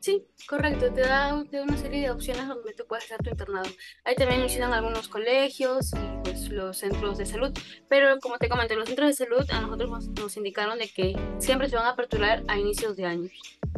Sí, 0.00 0.26
correcto, 0.48 0.90
te 0.94 1.02
da, 1.02 1.34
una 1.34 1.76
serie 1.76 2.00
de 2.00 2.10
opciones 2.10 2.48
donde 2.48 2.72
tú 2.72 2.86
puedes 2.88 3.04
hacer 3.04 3.18
tu 3.18 3.28
internado. 3.28 3.68
Ahí 4.02 4.14
también 4.14 4.40
mencionan 4.40 4.72
algunos 4.72 5.08
colegios 5.08 5.92
y 5.92 6.22
pues 6.24 6.48
los 6.48 6.78
centros 6.78 7.18
de 7.18 7.26
salud, 7.26 7.52
pero 7.86 8.18
como 8.18 8.38
te 8.38 8.48
comenté, 8.48 8.76
los 8.76 8.88
centros 8.88 9.10
de 9.10 9.14
salud 9.14 9.44
a 9.50 9.60
nosotros 9.60 10.08
nos, 10.08 10.36
indicaron 10.38 10.78
de 10.78 10.88
que 10.88 11.14
siempre 11.38 11.68
se 11.68 11.76
van 11.76 11.84
a 11.84 11.90
aperturar 11.90 12.42
a 12.48 12.58
inicios 12.58 12.96
de 12.96 13.04
años. 13.04 13.32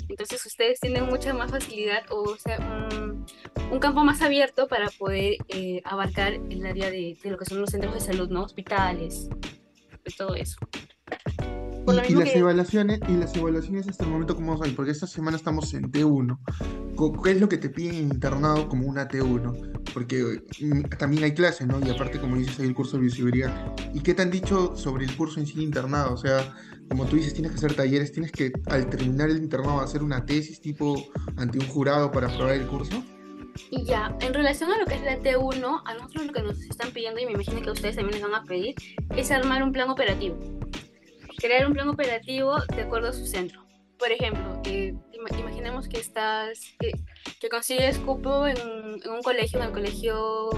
Entonces 0.09 0.47
ustedes 0.47 0.79
tienen 0.79 1.07
mucha 1.07 1.35
más 1.35 1.51
facilidad 1.51 2.05
o, 2.11 2.37
sea, 2.37 2.89
un, 3.73 3.81
campo 3.81 4.05
más 4.05 4.23
abierto 4.23 4.69
para 4.69 4.91
poder 4.91 5.39
eh, 5.49 5.83
abarcar 5.85 6.35
el 6.35 6.65
área 6.65 6.89
de, 6.89 7.19
de, 7.21 7.31
lo 7.31 7.37
que 7.37 7.47
son 7.47 7.61
los 7.61 7.71
centros 7.71 7.95
de 7.95 8.01
salud, 8.01 8.29
¿no? 8.29 8.45
Hospitales, 8.45 9.29
de 10.05 10.11
todo 10.17 10.37
eso. 10.37 10.57
Y, 11.85 12.15
las 12.15 12.37
evaluaciones, 12.37 13.01
y 13.09 13.17
las 13.17 13.35
evaluaciones 13.35 13.89
hasta 13.89 14.05
el 14.05 14.11
momento, 14.11 14.37
¿cómo 14.37 14.57
son? 14.57 14.73
Porque 14.75 14.93
esta 14.93 15.09
semana 15.09 15.37
estamos 15.37 15.75
en 15.75 15.91
T1. 15.91 16.39
¿Qué 17.25 17.31
es 17.33 17.41
lo 17.41 17.49
que 17.49 17.59
te 17.59 17.71
piden 17.71 17.97
internado 17.97 18.69
como 18.69 18.87
una 18.87 19.09
T1? 19.09 19.83
Porque 19.93 20.43
mm, 20.61 20.83
también 20.99 21.25
hay 21.25 21.35
clases, 21.35 21.67
¿no? 21.67 21.81
Y 21.85 21.91
aparte, 21.91 22.21
como 22.21 22.37
dices, 22.37 22.61
hay 22.61 22.67
el 22.67 22.75
curso 22.75 22.97
de 22.97 23.03
bioseguridad. 23.03 23.75
¿Y 23.93 24.01
qué 24.01 24.15
te 24.15 24.23
han 24.23 24.31
dicho 24.31 24.77
sobre 24.77 25.07
el 25.07 25.17
curso 25.17 25.41
en 25.41 25.47
sí 25.47 25.61
internado? 25.61 26.15
O 26.15 26.17
sea, 26.17 26.55
como 26.89 27.05
tú 27.07 27.17
dices, 27.17 27.35
tienes 27.35 27.51
que 27.51 27.59
hacer 27.59 27.75
talleres, 27.75 28.13
tienes 28.13 28.31
que 28.31 28.53
al 28.67 28.89
terminar 28.89 29.29
el 29.31 29.39
internado 29.39 29.81
hacer 29.81 30.05
una 30.05 30.25
tesis 30.25 30.61
tipo 30.61 30.95
ante 31.37 31.59
un 31.59 31.67
jurado 31.67 32.13
para 32.13 32.29
aprobar 32.29 32.55
el 32.55 32.67
curso. 32.69 33.03
Y 33.71 33.85
ya, 33.85 34.17
en 34.21 34.33
relación 34.33 34.71
a 34.71 34.79
lo 34.79 34.87
que 34.87 34.95
es 34.95 35.03
la 35.03 35.19
T1, 35.19 35.83
a 35.85 35.95
nosotros 35.95 36.27
lo 36.27 36.33
que 36.33 36.43
nos 36.43 36.61
están 36.61 36.93
pidiendo, 36.93 37.21
y 37.21 37.27
me 37.27 37.33
imagino 37.33 37.61
que 37.61 37.69
a 37.71 37.73
ustedes 37.73 37.97
también 37.97 38.21
les 38.21 38.31
van 38.31 38.41
a 38.41 38.45
pedir, 38.45 38.77
es 39.17 39.31
armar 39.31 39.63
un 39.63 39.73
plan 39.73 39.91
operativo 39.91 40.39
crear 41.37 41.67
un 41.67 41.73
plan 41.73 41.89
operativo 41.89 42.57
de 42.75 42.83
acuerdo 42.83 43.09
a 43.09 43.13
su 43.13 43.27
centro. 43.27 43.67
Por 43.99 44.11
ejemplo, 44.11 44.61
eh, 44.65 44.95
imaginemos 45.13 45.89
que 45.89 46.01
estás, 46.01 46.75
que, 46.79 46.93
que 47.41 47.49
consigues 47.49 47.99
cupo 47.99 48.47
en, 48.47 48.57
un 48.61 49.23
colegio, 49.23 49.61
en 49.61 49.67
el 49.67 49.73
colegio 49.73 50.51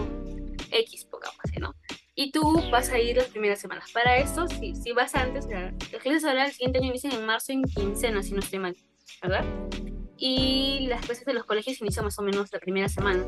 X, 0.70 1.04
pongamos 1.04 1.36
¿no? 1.60 1.74
Y 2.14 2.30
tú 2.30 2.62
vas 2.70 2.90
a 2.90 2.98
ir 2.98 3.16
las 3.16 3.28
primeras 3.28 3.60
semanas. 3.60 3.90
Para 3.92 4.18
esto, 4.18 4.46
si, 4.48 4.74
si 4.74 4.92
vas 4.92 5.14
antes, 5.14 5.46
las 5.46 6.02
clases 6.02 6.24
ahora 6.24 6.46
el 6.46 6.52
siguiente 6.52 6.78
año 6.78 6.88
inician 6.88 7.12
en 7.12 7.26
marzo 7.26 7.52
en 7.52 7.62
quincena, 7.64 8.22
si 8.22 8.32
no 8.32 8.40
estoy 8.40 8.60
mal, 8.60 8.76
¿verdad? 9.22 9.44
Y 10.16 10.86
las 10.88 11.04
clases 11.04 11.24
de 11.24 11.34
los 11.34 11.44
colegios 11.44 11.80
inician 11.80 12.04
más 12.04 12.18
o 12.18 12.22
menos 12.22 12.52
la 12.52 12.60
primera 12.60 12.88
semana. 12.88 13.24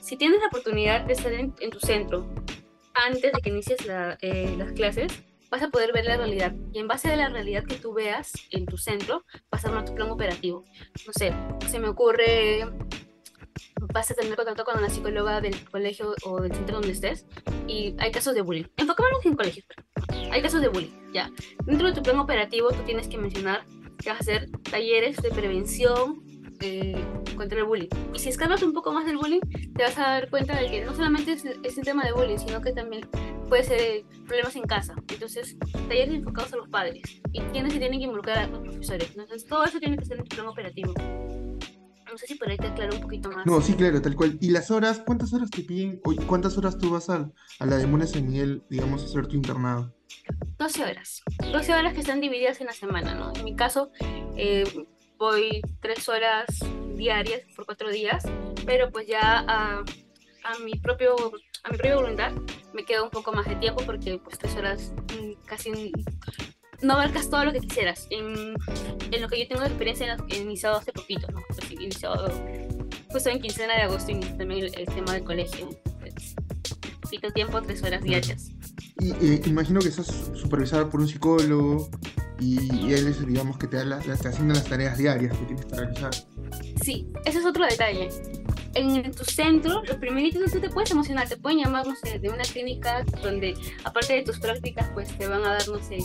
Si 0.00 0.16
tienes 0.16 0.40
la 0.40 0.46
oportunidad 0.46 1.02
de 1.02 1.12
estar 1.14 1.32
en, 1.32 1.52
tu 1.52 1.80
centro 1.80 2.26
antes 2.94 3.32
de 3.32 3.40
que 3.42 3.50
inicies 3.50 3.78
eh, 4.20 4.54
las 4.56 4.72
clases, 4.72 5.12
vas 5.50 5.62
a 5.62 5.70
poder 5.70 5.92
ver 5.92 6.04
la 6.04 6.16
realidad. 6.16 6.54
Y 6.72 6.78
en 6.78 6.88
base 6.88 7.12
a 7.12 7.16
la 7.16 7.28
realidad 7.28 7.64
que 7.64 7.76
tú 7.76 7.92
veas 7.92 8.32
en 8.50 8.66
tu 8.66 8.76
centro, 8.76 9.24
vas 9.50 9.64
a 9.64 9.68
armar 9.68 9.84
tu 9.84 9.94
plan 9.94 10.10
operativo. 10.10 10.64
No 11.06 11.12
sé, 11.12 11.34
se 11.66 11.78
me 11.78 11.88
ocurre, 11.88 12.66
vas 13.92 14.10
a 14.10 14.14
tener 14.14 14.36
contacto 14.36 14.64
con 14.64 14.78
una 14.78 14.90
psicóloga 14.90 15.40
del 15.40 15.68
colegio 15.70 16.14
o 16.24 16.40
del 16.40 16.54
centro 16.54 16.76
donde 16.76 16.92
estés 16.92 17.26
y 17.66 17.94
hay 17.98 18.10
casos 18.10 18.34
de 18.34 18.42
bullying. 18.42 18.64
Enfocémonos 18.76 19.24
en 19.24 19.36
colegios. 19.36 19.66
Hay 20.30 20.42
casos 20.42 20.60
de 20.60 20.68
bullying, 20.68 21.12
ya. 21.12 21.30
Dentro 21.64 21.88
de 21.88 21.94
tu 21.94 22.02
plan 22.02 22.18
operativo 22.18 22.70
tú 22.70 22.82
tienes 22.84 23.08
que 23.08 23.18
mencionar 23.18 23.64
que 23.98 24.10
vas 24.10 24.18
a 24.18 24.20
hacer 24.20 24.50
talleres 24.70 25.16
de 25.16 25.30
prevención 25.30 26.22
eh, 26.60 27.04
contra 27.36 27.58
el 27.58 27.64
bullying. 27.64 27.88
Y 28.14 28.18
si 28.18 28.28
escapas 28.28 28.62
un 28.62 28.72
poco 28.72 28.92
más 28.92 29.06
del 29.06 29.16
bullying, 29.16 29.40
te 29.74 29.82
vas 29.82 29.98
a 29.98 30.02
dar 30.02 30.30
cuenta 30.30 30.60
de 30.60 30.70
que 30.70 30.84
no 30.84 30.94
solamente 30.94 31.32
es, 31.32 31.44
es 31.44 31.76
un 31.76 31.84
tema 31.84 32.04
de 32.04 32.12
bullying, 32.12 32.38
sino 32.38 32.60
que 32.60 32.72
también 32.72 33.08
puede 33.48 33.64
ser 33.64 34.04
problemas 34.26 34.56
en 34.56 34.62
casa. 34.62 34.94
Entonces, 35.08 35.56
talleres 35.88 36.14
enfocados 36.14 36.52
a 36.52 36.56
los 36.56 36.68
padres. 36.68 37.02
Y 37.32 37.40
quienes 37.40 37.72
se 37.72 37.78
tienen 37.78 37.98
que 37.98 38.04
involucrar 38.04 38.38
a 38.38 38.46
los 38.46 38.60
profesores. 38.60 39.10
Entonces, 39.10 39.44
todo 39.46 39.64
eso 39.64 39.78
tiene 39.78 39.96
que 39.96 40.04
ser 40.04 40.18
en 40.18 40.24
tu 40.24 40.36
plan 40.36 40.48
operativo. 40.48 40.92
No 42.10 42.16
sé 42.16 42.26
si 42.26 42.34
por 42.36 42.48
ahí 42.48 42.56
te 42.56 42.68
aclaro 42.68 42.96
un 42.96 43.02
poquito 43.02 43.30
más. 43.30 43.44
No, 43.44 43.60
sí, 43.60 43.74
claro, 43.74 44.00
tal 44.00 44.16
cual. 44.16 44.38
¿Y 44.40 44.50
las 44.50 44.70
horas? 44.70 45.02
¿Cuántas 45.04 45.32
horas 45.34 45.50
te 45.50 45.62
piden? 45.62 46.00
¿Cuántas 46.26 46.56
horas 46.56 46.78
tú 46.78 46.90
vas 46.90 47.10
a, 47.10 47.30
a 47.58 47.66
la 47.66 47.76
de 47.76 47.86
Mona 47.86 48.06
San 48.06 48.26
Miguel, 48.26 48.62
digamos, 48.70 49.02
a 49.02 49.04
hacer 49.06 49.26
tu 49.26 49.36
internado? 49.36 49.94
12 50.58 50.82
horas. 50.82 51.22
12 51.52 51.74
horas 51.74 51.92
que 51.92 52.00
están 52.00 52.20
divididas 52.20 52.60
en 52.60 52.66
la 52.66 52.72
semana, 52.72 53.14
¿no? 53.14 53.32
En 53.34 53.44
mi 53.44 53.54
caso, 53.54 53.90
eh, 54.36 54.64
voy 55.18 55.60
3 55.80 56.08
horas 56.08 56.46
diarias 56.94 57.42
por 57.54 57.66
4 57.66 57.90
días, 57.90 58.24
pero 58.64 58.90
pues 58.90 59.06
ya 59.06 59.44
a, 59.46 59.84
a 60.44 60.58
mi 60.64 60.72
propio 60.74 61.16
a 61.64 61.70
mi 61.70 61.76
propia 61.76 61.96
voluntad 61.96 62.32
me 62.72 62.84
queda 62.84 63.02
un 63.02 63.10
poco 63.10 63.32
más 63.32 63.46
de 63.46 63.56
tiempo 63.56 63.82
porque 63.84 64.18
pues 64.18 64.38
tres 64.38 64.54
horas 64.56 64.92
mm, 65.20 65.44
casi 65.44 65.92
no 66.82 66.94
abarcas 66.94 67.28
todo 67.28 67.44
lo 67.44 67.52
que 67.52 67.60
quisieras. 67.60 68.06
En, 68.10 68.54
en 69.10 69.22
lo 69.22 69.28
que 69.28 69.40
yo 69.40 69.48
tengo 69.48 69.62
de 69.62 69.68
experiencia 69.68 70.16
he 70.28 70.36
iniciado 70.38 70.76
hace 70.76 70.92
poquito, 70.92 71.26
¿no? 71.32 71.40
Pues, 71.48 71.70
iniciado 71.70 72.30
justo 73.10 73.30
en 73.30 73.40
quincena 73.40 73.74
de 73.74 73.82
agosto 73.82 74.12
y 74.12 74.20
también 74.20 74.64
el, 74.64 74.86
tema 74.86 75.12
del 75.14 75.24
colegio. 75.24 75.68
Pues, 76.00 76.34
poquito 77.00 77.30
tiempo, 77.32 77.60
tres 77.62 77.82
horas 77.82 78.02
diarias. 78.02 78.50
Y 79.00 79.12
eh, 79.12 79.42
imagino 79.46 79.80
que 79.80 79.88
estás 79.88 80.06
supervisada 80.34 80.88
por 80.90 81.00
un 81.00 81.08
psicólogo 81.08 81.88
y, 82.40 82.92
él 82.92 83.08
es, 83.08 83.24
digamos, 83.26 83.58
que 83.58 83.66
te, 83.66 83.76
da 83.76 83.84
la, 83.84 83.98
te 83.98 84.10
asigna 84.12 84.54
las 84.54 84.64
tareas 84.64 84.98
diarias 84.98 85.36
que 85.36 85.44
tienes 85.44 85.64
que 85.66 85.76
realizar. 85.76 86.10
Sí, 86.82 87.08
ese 87.24 87.38
es 87.38 87.46
otro 87.46 87.64
detalle 87.64 88.08
en 88.74 89.12
tu 89.12 89.24
centro, 89.24 89.82
los 89.84 89.96
primeritos 89.96 90.52
tú 90.52 90.60
te 90.60 90.68
puedes 90.68 90.90
emocionar, 90.90 91.28
te 91.28 91.36
pueden 91.36 91.58
llamar, 91.58 91.86
no 91.86 91.96
sé, 91.96 92.18
de 92.18 92.28
una 92.28 92.42
clínica 92.42 93.04
donde 93.22 93.54
aparte 93.84 94.14
de 94.14 94.22
tus 94.22 94.38
prácticas, 94.38 94.88
pues 94.94 95.16
te 95.16 95.26
van 95.26 95.44
a 95.44 95.54
dar, 95.54 95.68
no 95.68 95.82
sé, 95.82 95.98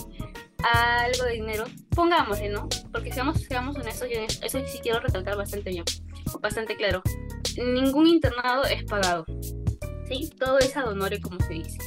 algo 0.72 1.24
de 1.24 1.32
dinero. 1.32 1.64
Pongámosle, 1.90 2.48
¿no? 2.48 2.68
Porque 2.92 3.12
seamos, 3.12 3.40
seamos 3.42 3.76
honestos, 3.76 4.08
yo 4.12 4.20
eso 4.20 4.58
sí 4.66 4.78
quiero 4.82 5.00
recalcar 5.00 5.36
bastante 5.36 5.70
bien, 5.70 5.84
bastante 6.40 6.76
claro. 6.76 7.02
Ningún 7.56 8.08
internado 8.08 8.64
es 8.64 8.82
pagado, 8.84 9.24
¿sí? 10.08 10.30
Todo 10.38 10.58
es 10.58 10.76
ad 10.76 10.84
como 11.22 11.40
se 11.40 11.54
dice. 11.54 11.78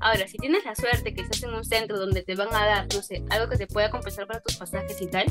Ahora, 0.00 0.26
si 0.26 0.38
tienes 0.38 0.64
la 0.64 0.74
suerte 0.74 1.14
que 1.14 1.20
estás 1.20 1.42
en 1.42 1.54
un 1.54 1.64
centro 1.64 1.98
donde 1.98 2.22
te 2.22 2.34
van 2.34 2.48
a 2.54 2.66
dar, 2.66 2.86
no 2.94 3.02
sé, 3.02 3.22
algo 3.28 3.50
que 3.50 3.58
te 3.58 3.66
pueda 3.66 3.90
compensar 3.90 4.26
para 4.26 4.40
tus 4.40 4.56
pasajes 4.56 5.00
y 5.00 5.06
tal, 5.06 5.26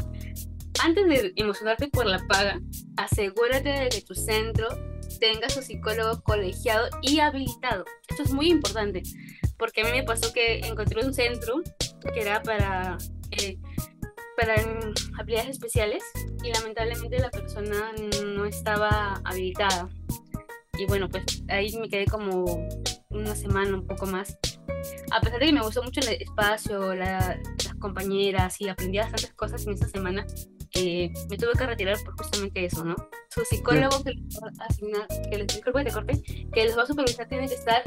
antes 0.84 1.08
de 1.08 1.34
emocionarte 1.36 1.88
por 1.88 2.06
la 2.06 2.20
paga, 2.28 2.60
asegúrate 2.96 3.70
de 3.70 3.90
que 3.90 4.02
tu 4.02 4.14
centro 4.14 4.68
tenga 5.20 5.50
su 5.50 5.64
psicólogo 5.64 6.22
colegiado 6.22 6.88
y 7.02 7.20
habilitado. 7.20 7.84
Esto 8.08 8.24
es 8.24 8.32
muy 8.32 8.50
importante, 8.50 9.02
porque 9.58 9.82
a 9.82 9.86
mí 9.86 9.92
me 9.92 10.04
pasó 10.04 10.32
que 10.32 10.60
encontré 10.60 11.04
un 11.04 11.14
centro 11.14 11.62
que 12.14 12.22
era 12.22 12.42
para, 12.44 12.98
eh, 13.32 13.58
para 14.38 14.56
habilidades 15.18 15.50
especiales 15.50 16.04
y 16.44 16.54
lamentablemente 16.54 17.20
la 17.20 17.32
persona 17.32 17.92
no 18.24 18.46
estaba 18.46 19.20
habilitada. 19.26 19.90
Y 20.78 20.86
bueno, 20.86 21.10
pues 21.10 21.44
ahí 21.50 21.76
me 21.78 21.90
quedé 21.90 22.06
como 22.06 22.46
una 23.10 23.36
semana, 23.36 23.76
un 23.76 23.86
poco 23.86 24.06
más. 24.06 24.38
A 25.12 25.22
pesar 25.22 25.40
de 25.40 25.46
que 25.48 25.54
me 25.54 25.62
gustó 25.62 25.84
mucho 25.84 26.02
el 26.02 26.22
espacio, 26.22 26.96
las 26.96 27.38
compañeras 27.80 28.60
y 28.62 28.70
aprendí 28.70 28.98
bastantes 28.98 29.34
cosas 29.34 29.66
en 29.66 29.74
esa 29.74 29.88
semana, 29.88 30.26
eh, 30.76 31.12
me 31.30 31.38
tuve 31.38 31.54
que 31.58 31.66
retirar 31.66 31.98
por 32.04 32.16
justamente 32.18 32.66
eso, 32.66 32.84
¿no? 32.84 32.96
Su 33.30 33.42
psicólogo 33.46 34.04
que 34.04 34.12
les 34.12 34.36
va 34.36 34.52
a 34.60 34.66
asignar, 34.66 35.08
que 35.30 35.38
les, 35.38 35.48
disculpe, 35.48 35.84
te 35.84 35.92
corte, 35.92 36.22
que 36.54 36.64
les 36.64 36.78
va 36.78 36.84
a 36.84 36.86
supervisar 36.86 37.28
tiene 37.28 37.48
que 37.48 37.56
estar 37.56 37.82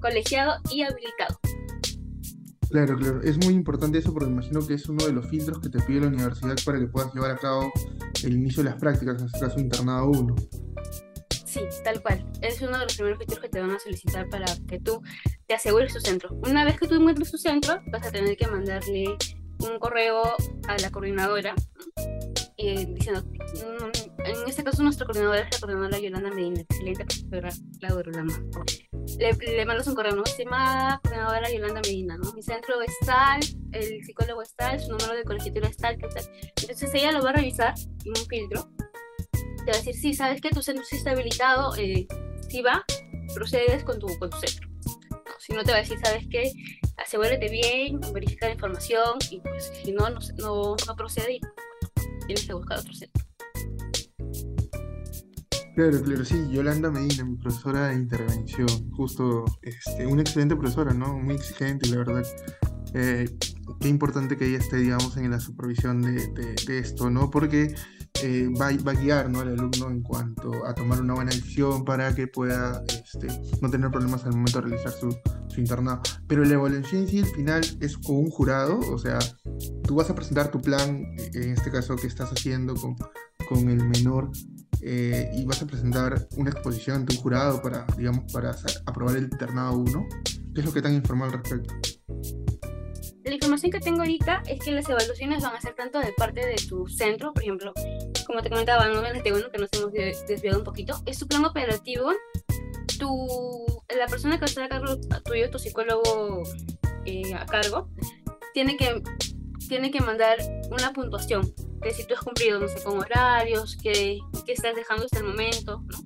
colegiado 0.00 0.60
y 0.70 0.82
habilitado. 0.82 1.38
Claro, 2.70 2.96
claro. 2.96 3.20
Es 3.22 3.36
muy 3.44 3.54
importante 3.54 3.98
eso 3.98 4.12
porque 4.12 4.30
imagino 4.30 4.64
que 4.64 4.74
es 4.74 4.88
uno 4.88 5.04
de 5.04 5.12
los 5.12 5.26
filtros 5.26 5.58
que 5.58 5.68
te 5.68 5.80
pide 5.80 6.02
la 6.02 6.06
universidad 6.06 6.56
para 6.64 6.78
que 6.78 6.86
puedas 6.86 7.12
llevar 7.12 7.32
a 7.32 7.36
cabo 7.36 7.72
el 8.22 8.32
inicio 8.32 8.62
de 8.62 8.70
las 8.70 8.78
prácticas, 8.78 9.20
en 9.20 9.26
este 9.26 9.40
caso 9.40 9.58
internado 9.58 10.06
1. 10.10 10.36
Sí, 11.50 11.62
tal 11.82 12.00
cual. 12.00 12.24
Es 12.42 12.62
uno 12.62 12.78
de 12.78 12.84
los 12.84 12.94
primeros 12.94 13.18
filtros 13.18 13.40
que 13.40 13.48
te 13.48 13.60
van 13.60 13.72
a 13.72 13.78
solicitar 13.80 14.28
para 14.28 14.46
que 14.68 14.78
tú 14.78 15.02
te 15.48 15.54
asegures 15.54 15.92
tu 15.92 15.98
centro. 15.98 16.32
Una 16.46 16.64
vez 16.64 16.78
que 16.78 16.86
tú 16.86 16.94
encuentres 16.94 17.32
tu 17.32 17.38
centro, 17.38 17.82
vas 17.90 18.06
a 18.06 18.12
tener 18.12 18.36
que 18.36 18.46
mandarle 18.46 19.16
un 19.58 19.78
correo 19.80 20.22
a 20.68 20.78
la 20.78 20.90
coordinadora 20.92 21.56
eh, 22.56 22.86
diciendo, 22.88 23.24
mm, 23.24 24.26
en 24.26 24.48
este 24.48 24.62
caso 24.62 24.84
nuestra 24.84 25.06
coordinadora 25.06 25.40
es 25.40 25.52
la 25.52 25.58
coordinadora 25.58 25.98
Yolanda 25.98 26.30
Medina, 26.30 26.60
excelente 26.60 27.04
profesora 27.04 27.50
Claudia 27.80 28.02
Rolanda. 28.04 28.34
Le, 29.18 29.32
le 29.32 29.66
mandas 29.66 29.88
un 29.88 29.96
correo, 29.96 30.14
¿no? 30.14 30.22
Estimada 30.22 31.00
coordinadora 31.02 31.50
Yolanda 31.50 31.80
Medina, 31.80 32.16
¿no? 32.16 32.32
Mi 32.32 32.44
centro 32.44 32.80
es 32.80 32.94
tal, 33.04 33.40
el 33.72 34.04
psicólogo 34.04 34.42
es 34.42 34.54
tal, 34.54 34.78
su 34.78 34.92
número 34.92 35.16
de 35.16 35.24
colegiatura 35.24 35.68
es 35.68 35.76
tal, 35.76 35.98
¿qué 35.98 36.06
tal? 36.06 36.24
Entonces 36.60 36.94
ella 36.94 37.10
lo 37.10 37.24
va 37.24 37.30
a 37.30 37.32
revisar 37.32 37.74
en 38.04 38.10
un 38.10 38.26
filtro. 38.28 38.70
Te 39.64 39.72
va 39.72 39.76
a 39.76 39.80
decir, 39.80 39.94
sí, 39.94 40.14
sabes 40.14 40.40
que 40.40 40.50
tu 40.50 40.62
centro 40.62 40.84
sí 40.84 40.96
está 40.96 41.10
habilitado, 41.10 41.76
eh, 41.76 42.06
si 42.48 42.62
va, 42.62 42.84
procedes 43.34 43.84
con 43.84 43.98
tu, 43.98 44.06
con 44.18 44.30
tu 44.30 44.38
centro. 44.38 44.68
si 45.38 45.52
no 45.52 45.62
te 45.62 45.72
va 45.72 45.78
a 45.78 45.80
decir, 45.80 45.98
sabes 46.02 46.26
que 46.28 46.52
asegúrate 46.96 47.48
bien, 47.48 48.00
verifica 48.12 48.46
la 48.46 48.54
información 48.54 49.18
y 49.30 49.40
pues 49.40 49.72
si 49.82 49.92
no, 49.92 50.08
no, 50.10 50.76
no, 50.86 50.96
procede 50.96 51.34
y 51.34 51.40
tienes 52.26 52.46
que 52.46 52.54
buscar 52.54 52.78
otro 52.78 52.92
centro. 52.94 53.24
Claro, 55.74 56.02
claro, 56.02 56.24
sí, 56.24 56.36
Yolanda 56.50 56.90
Medina, 56.90 57.24
mi 57.24 57.36
profesora 57.36 57.88
de 57.88 57.94
intervención, 57.94 58.90
justo 58.92 59.44
este, 59.62 60.06
una 60.06 60.22
excelente 60.22 60.56
profesora, 60.56 60.92
¿no? 60.92 61.18
Muy 61.18 61.36
exigente, 61.36 61.88
la 61.88 61.98
verdad. 61.98 62.22
Eh, 62.92 63.30
qué 63.80 63.88
importante 63.88 64.36
que 64.36 64.46
ella 64.46 64.58
esté, 64.58 64.76
digamos, 64.76 65.16
en 65.16 65.30
la 65.30 65.40
supervisión 65.40 66.02
de, 66.02 66.26
de, 66.66 66.78
esto, 66.78 67.08
¿no? 67.08 67.30
Porque 67.30 67.74
eh, 68.22 68.48
va, 68.60 68.68
a 68.68 68.94
guiar 68.94 69.26
al 69.26 69.36
alumno 69.36 69.90
en 69.90 70.02
cuanto 70.02 70.66
a 70.66 70.74
tomar 70.74 71.00
una 71.00 71.14
buena 71.14 71.30
decisión 71.30 71.84
para 71.84 72.14
que 72.14 72.26
pueda 72.26 72.82
este, 72.88 73.28
no 73.60 73.70
tener 73.70 73.90
problemas 73.90 74.24
al 74.24 74.32
momento 74.32 74.60
de 74.60 74.68
realizar 74.68 74.92
su, 74.92 75.16
internado. 75.56 76.00
Pero 76.26 76.44
la 76.44 76.54
evaluación 76.54 77.02
en 77.02 77.08
sí, 77.08 77.18
al 77.20 77.26
final, 77.26 77.60
es 77.80 77.98
con 77.98 78.16
un 78.16 78.30
jurado, 78.30 78.78
o 78.78 78.98
sea, 78.98 79.18
tú 79.84 79.96
vas 79.96 80.08
a 80.08 80.14
presentar 80.14 80.50
tu 80.50 80.60
plan, 80.60 81.04
en 81.34 81.50
este 81.50 81.70
caso 81.70 81.96
que 81.96 82.06
estás 82.06 82.30
haciendo 82.30 82.74
con, 82.74 82.96
con 83.48 83.68
el 83.68 83.84
menor, 83.86 84.30
eh, 84.82 85.30
y 85.34 85.44
vas 85.44 85.60
a 85.62 85.66
presentar 85.66 86.26
una 86.36 86.50
exposición 86.50 86.96
ante 86.96 87.14
un 87.14 87.22
jurado 87.22 87.60
para, 87.60 87.84
digamos, 87.98 88.32
para 88.32 88.56
aprobar 88.86 89.16
el 89.16 89.24
internado 89.24 89.76
1. 89.76 90.06
¿Qué 90.54 90.60
es 90.60 90.66
lo 90.66 90.72
que 90.72 90.80
te 90.80 90.88
han 90.88 90.94
informado 90.94 91.32
al 91.32 91.38
respecto? 91.38 91.99
Información 93.50 93.72
que 93.72 93.84
tengo 93.84 94.02
ahorita 94.02 94.42
es 94.46 94.60
que 94.60 94.70
las 94.70 94.88
evaluaciones 94.88 95.42
van 95.42 95.56
a 95.56 95.60
ser 95.60 95.74
tanto 95.74 95.98
de 95.98 96.12
parte 96.12 96.46
de 96.46 96.54
tu 96.54 96.86
centro, 96.86 97.32
por 97.32 97.42
ejemplo, 97.42 97.74
como 98.24 98.42
te 98.42 98.48
comentaba, 98.48 98.86
no 98.86 99.04
este 99.04 99.32
bueno 99.32 99.50
que 99.50 99.58
nos 99.58 99.68
hemos 99.72 99.92
desviado 99.92 100.58
un 100.58 100.64
poquito, 100.64 101.02
es 101.04 101.18
tu 101.18 101.26
plan 101.26 101.44
operativo, 101.44 102.12
tu, 103.00 103.66
la 103.98 104.06
persona 104.06 104.38
que 104.38 104.46
va 104.56 104.64
a 104.66 104.68
cargo 104.68 105.00
tuyo, 105.24 105.50
tu 105.50 105.58
psicólogo 105.58 106.44
eh, 107.06 107.34
a 107.34 107.44
cargo, 107.44 107.90
tiene 108.54 108.76
que, 108.76 109.02
tiene 109.68 109.90
que 109.90 110.00
mandar 110.00 110.38
una 110.70 110.92
puntuación 110.92 111.52
de 111.80 111.90
si 111.90 112.06
tú 112.06 112.14
has 112.14 112.20
cumplido, 112.20 112.60
no 112.60 112.68
sé, 112.68 112.80
con 112.84 113.00
horarios, 113.00 113.76
que, 113.82 114.20
que 114.46 114.52
estás 114.52 114.76
dejando 114.76 115.06
hasta 115.06 115.18
el 115.18 115.24
momento, 115.24 115.82
¿no? 115.88 115.98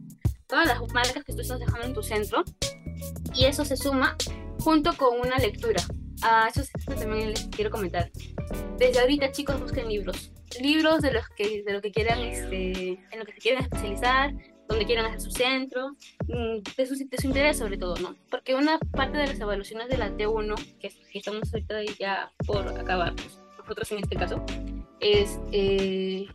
Todas 0.46 0.66
las 0.66 0.80
marcas 0.94 1.22
que 1.22 1.34
tú 1.34 1.42
estás 1.42 1.60
dejando 1.60 1.88
en 1.88 1.92
tu 1.92 2.02
centro, 2.02 2.42
y 3.34 3.44
eso 3.44 3.66
se 3.66 3.76
suma 3.76 4.16
junto 4.60 4.96
con 4.96 5.20
una 5.20 5.36
lectura 5.36 5.84
Ah, 6.26 6.48
eso, 6.48 6.62
también 6.86 7.30
les 7.30 7.46
quiero 7.48 7.70
comentar. 7.70 8.10
Desde 8.78 8.98
ahorita, 8.98 9.30
chicos, 9.30 9.60
busquen 9.60 9.88
libros. 9.88 10.32
Libros 10.58 11.02
de 11.02 11.12
los 11.12 11.28
que, 11.28 11.62
de 11.62 11.72
lo 11.72 11.82
que 11.82 11.92
quieran, 11.92 12.18
este, 12.20 12.98
en 13.10 13.18
lo 13.18 13.26
que 13.26 13.32
se 13.32 13.40
quieran 13.40 13.62
especializar, 13.64 14.32
donde 14.66 14.86
quieran 14.86 15.04
hacer 15.04 15.20
su 15.20 15.30
centro, 15.30 15.90
mm, 16.26 16.62
de 16.78 16.86
su, 16.86 16.94
de 16.94 17.18
su 17.18 17.26
interés 17.26 17.58
sobre 17.58 17.76
todo, 17.76 17.96
¿no? 17.96 18.16
Porque 18.30 18.54
una 18.54 18.78
parte 18.78 19.18
de 19.18 19.26
las 19.26 19.38
evaluaciones 19.38 19.90
de 19.90 19.98
la 19.98 20.16
T1, 20.16 20.54
que, 20.80 20.90
estamos 21.12 21.52
ahorita 21.52 21.82
ya 22.00 22.32
por 22.46 22.66
acabar, 22.68 23.14
pues, 23.16 23.38
nosotros 23.58 23.92
en 23.92 23.98
este 23.98 24.16
caso, 24.16 24.42
es 25.00 25.38
eh, 25.52 26.26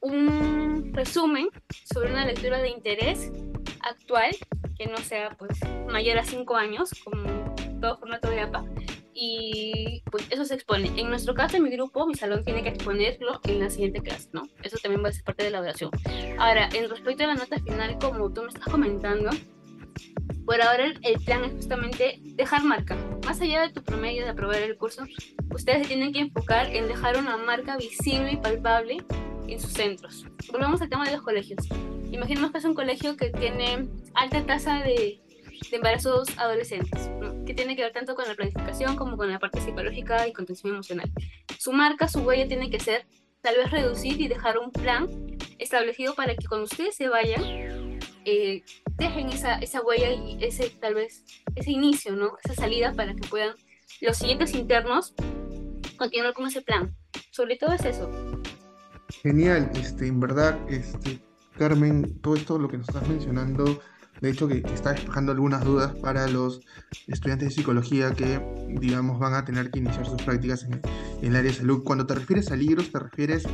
un 0.00 0.92
resumen 0.92 1.48
sobre 1.94 2.10
una 2.10 2.26
lectura 2.26 2.58
de 2.58 2.70
interés 2.70 3.30
actual 3.82 4.34
que 4.76 4.86
no 4.86 4.96
sea 4.96 5.36
pues 5.38 5.60
mayor 5.88 6.18
a 6.18 6.24
5 6.24 6.56
años, 6.56 6.90
como 7.04 7.39
todo 7.80 7.98
formato 7.98 8.30
de 8.30 8.40
APA, 8.40 8.64
y 9.14 10.02
pues 10.10 10.26
eso 10.30 10.44
se 10.44 10.54
expone. 10.54 10.90
En 10.96 11.10
nuestro 11.10 11.34
caso, 11.34 11.56
en 11.56 11.64
mi 11.64 11.70
grupo, 11.70 12.06
mi 12.06 12.14
salón 12.14 12.44
tiene 12.44 12.62
que 12.62 12.70
exponerlo 12.70 13.40
en 13.44 13.60
la 13.60 13.70
siguiente 13.70 14.00
clase, 14.00 14.28
¿no? 14.32 14.42
Eso 14.62 14.78
también 14.82 15.04
va 15.04 15.08
a 15.08 15.12
ser 15.12 15.24
parte 15.24 15.44
de 15.44 15.50
la 15.50 15.58
evaluación. 15.58 15.90
Ahora, 16.38 16.68
en 16.72 16.88
respecto 16.88 17.24
a 17.24 17.28
la 17.28 17.34
nota 17.34 17.58
final, 17.58 17.98
como 17.98 18.32
tú 18.32 18.42
me 18.42 18.48
estás 18.48 18.64
comentando, 18.64 19.30
por 20.46 20.62
ahora 20.62 20.86
el 21.02 21.20
plan 21.24 21.44
es 21.44 21.52
justamente 21.52 22.18
dejar 22.22 22.64
marca. 22.64 22.96
Más 23.26 23.40
allá 23.40 23.62
de 23.62 23.72
tu 23.72 23.82
promedio 23.82 24.24
de 24.24 24.30
aprobar 24.30 24.62
el 24.62 24.76
curso, 24.76 25.04
ustedes 25.54 25.82
se 25.82 25.88
tienen 25.88 26.12
que 26.12 26.20
enfocar 26.20 26.74
en 26.74 26.88
dejar 26.88 27.18
una 27.18 27.36
marca 27.36 27.76
visible 27.76 28.32
y 28.32 28.36
palpable 28.36 28.98
en 29.46 29.60
sus 29.60 29.72
centros. 29.72 30.24
Volvamos 30.50 30.80
al 30.80 30.88
tema 30.88 31.04
de 31.04 31.12
los 31.12 31.22
colegios. 31.22 31.66
Imaginemos 32.10 32.52
que 32.52 32.58
es 32.58 32.64
un 32.64 32.74
colegio 32.74 33.16
que 33.16 33.30
tiene 33.30 33.88
alta 34.14 34.44
tasa 34.46 34.82
de 34.82 35.20
de 35.70 35.76
embarazos 35.76 36.28
adolescentes, 36.38 37.10
que 37.46 37.54
tiene 37.54 37.76
que 37.76 37.82
ver 37.82 37.92
tanto 37.92 38.14
con 38.14 38.26
la 38.26 38.34
planificación 38.34 38.96
como 38.96 39.16
con 39.16 39.30
la 39.30 39.38
parte 39.38 39.60
psicológica 39.60 40.26
y 40.26 40.32
contención 40.32 40.74
emocional. 40.74 41.10
Su 41.58 41.72
marca, 41.72 42.08
su 42.08 42.20
huella 42.20 42.46
tiene 42.48 42.70
que 42.70 42.80
ser 42.80 43.06
tal 43.40 43.56
vez 43.56 43.70
reducir 43.70 44.20
y 44.20 44.28
dejar 44.28 44.58
un 44.58 44.70
plan 44.70 45.08
establecido 45.58 46.14
para 46.14 46.34
que 46.34 46.46
cuando 46.46 46.64
ustedes 46.64 46.94
se 46.94 47.08
vayan, 47.08 47.98
eh, 48.24 48.62
dejen 48.96 49.30
esa, 49.30 49.58
esa 49.58 49.80
huella 49.82 50.12
y 50.12 50.42
ese 50.42 50.70
tal 50.70 50.94
vez 50.94 51.24
ese 51.54 51.70
inicio, 51.70 52.12
¿no? 52.16 52.36
Esa 52.44 52.54
salida 52.54 52.92
para 52.92 53.14
que 53.14 53.26
puedan 53.28 53.54
los 54.00 54.16
siguientes 54.16 54.54
internos 54.54 55.14
continuar 55.96 56.34
con 56.34 56.46
ese 56.46 56.62
plan. 56.62 56.94
Sobre 57.30 57.56
todo 57.56 57.72
es 57.72 57.84
eso. 57.84 58.10
Genial, 59.22 59.70
este, 59.74 60.06
en 60.06 60.20
verdad, 60.20 60.58
este, 60.68 61.18
Carmen, 61.58 62.20
todo 62.20 62.36
esto 62.36 62.58
lo 62.58 62.68
que 62.68 62.78
nos 62.78 62.88
estás 62.88 63.06
mencionando 63.08 63.80
de 64.20 64.30
hecho 64.30 64.48
que, 64.48 64.58
está 64.74 64.92
despejando 64.92 65.32
algunas 65.32 65.64
dudas 65.64 65.94
para 65.96 66.28
los 66.28 66.60
estudiantes 67.06 67.48
de 67.48 67.54
psicología 67.54 68.12
que, 68.12 68.40
digamos, 68.80 69.18
van 69.18 69.34
a 69.34 69.44
tener 69.44 69.70
que 69.70 69.78
iniciar 69.78 70.06
sus 70.06 70.20
prácticas 70.22 70.64
en, 70.64 70.80
el 71.22 71.36
área 71.36 71.50
de 71.50 71.56
salud. 71.56 71.82
Cuando 71.84 72.06
te 72.06 72.14
refieres 72.14 72.50
a 72.50 72.56
libros, 72.56 72.90
te 72.92 72.98
refieres 72.98 73.46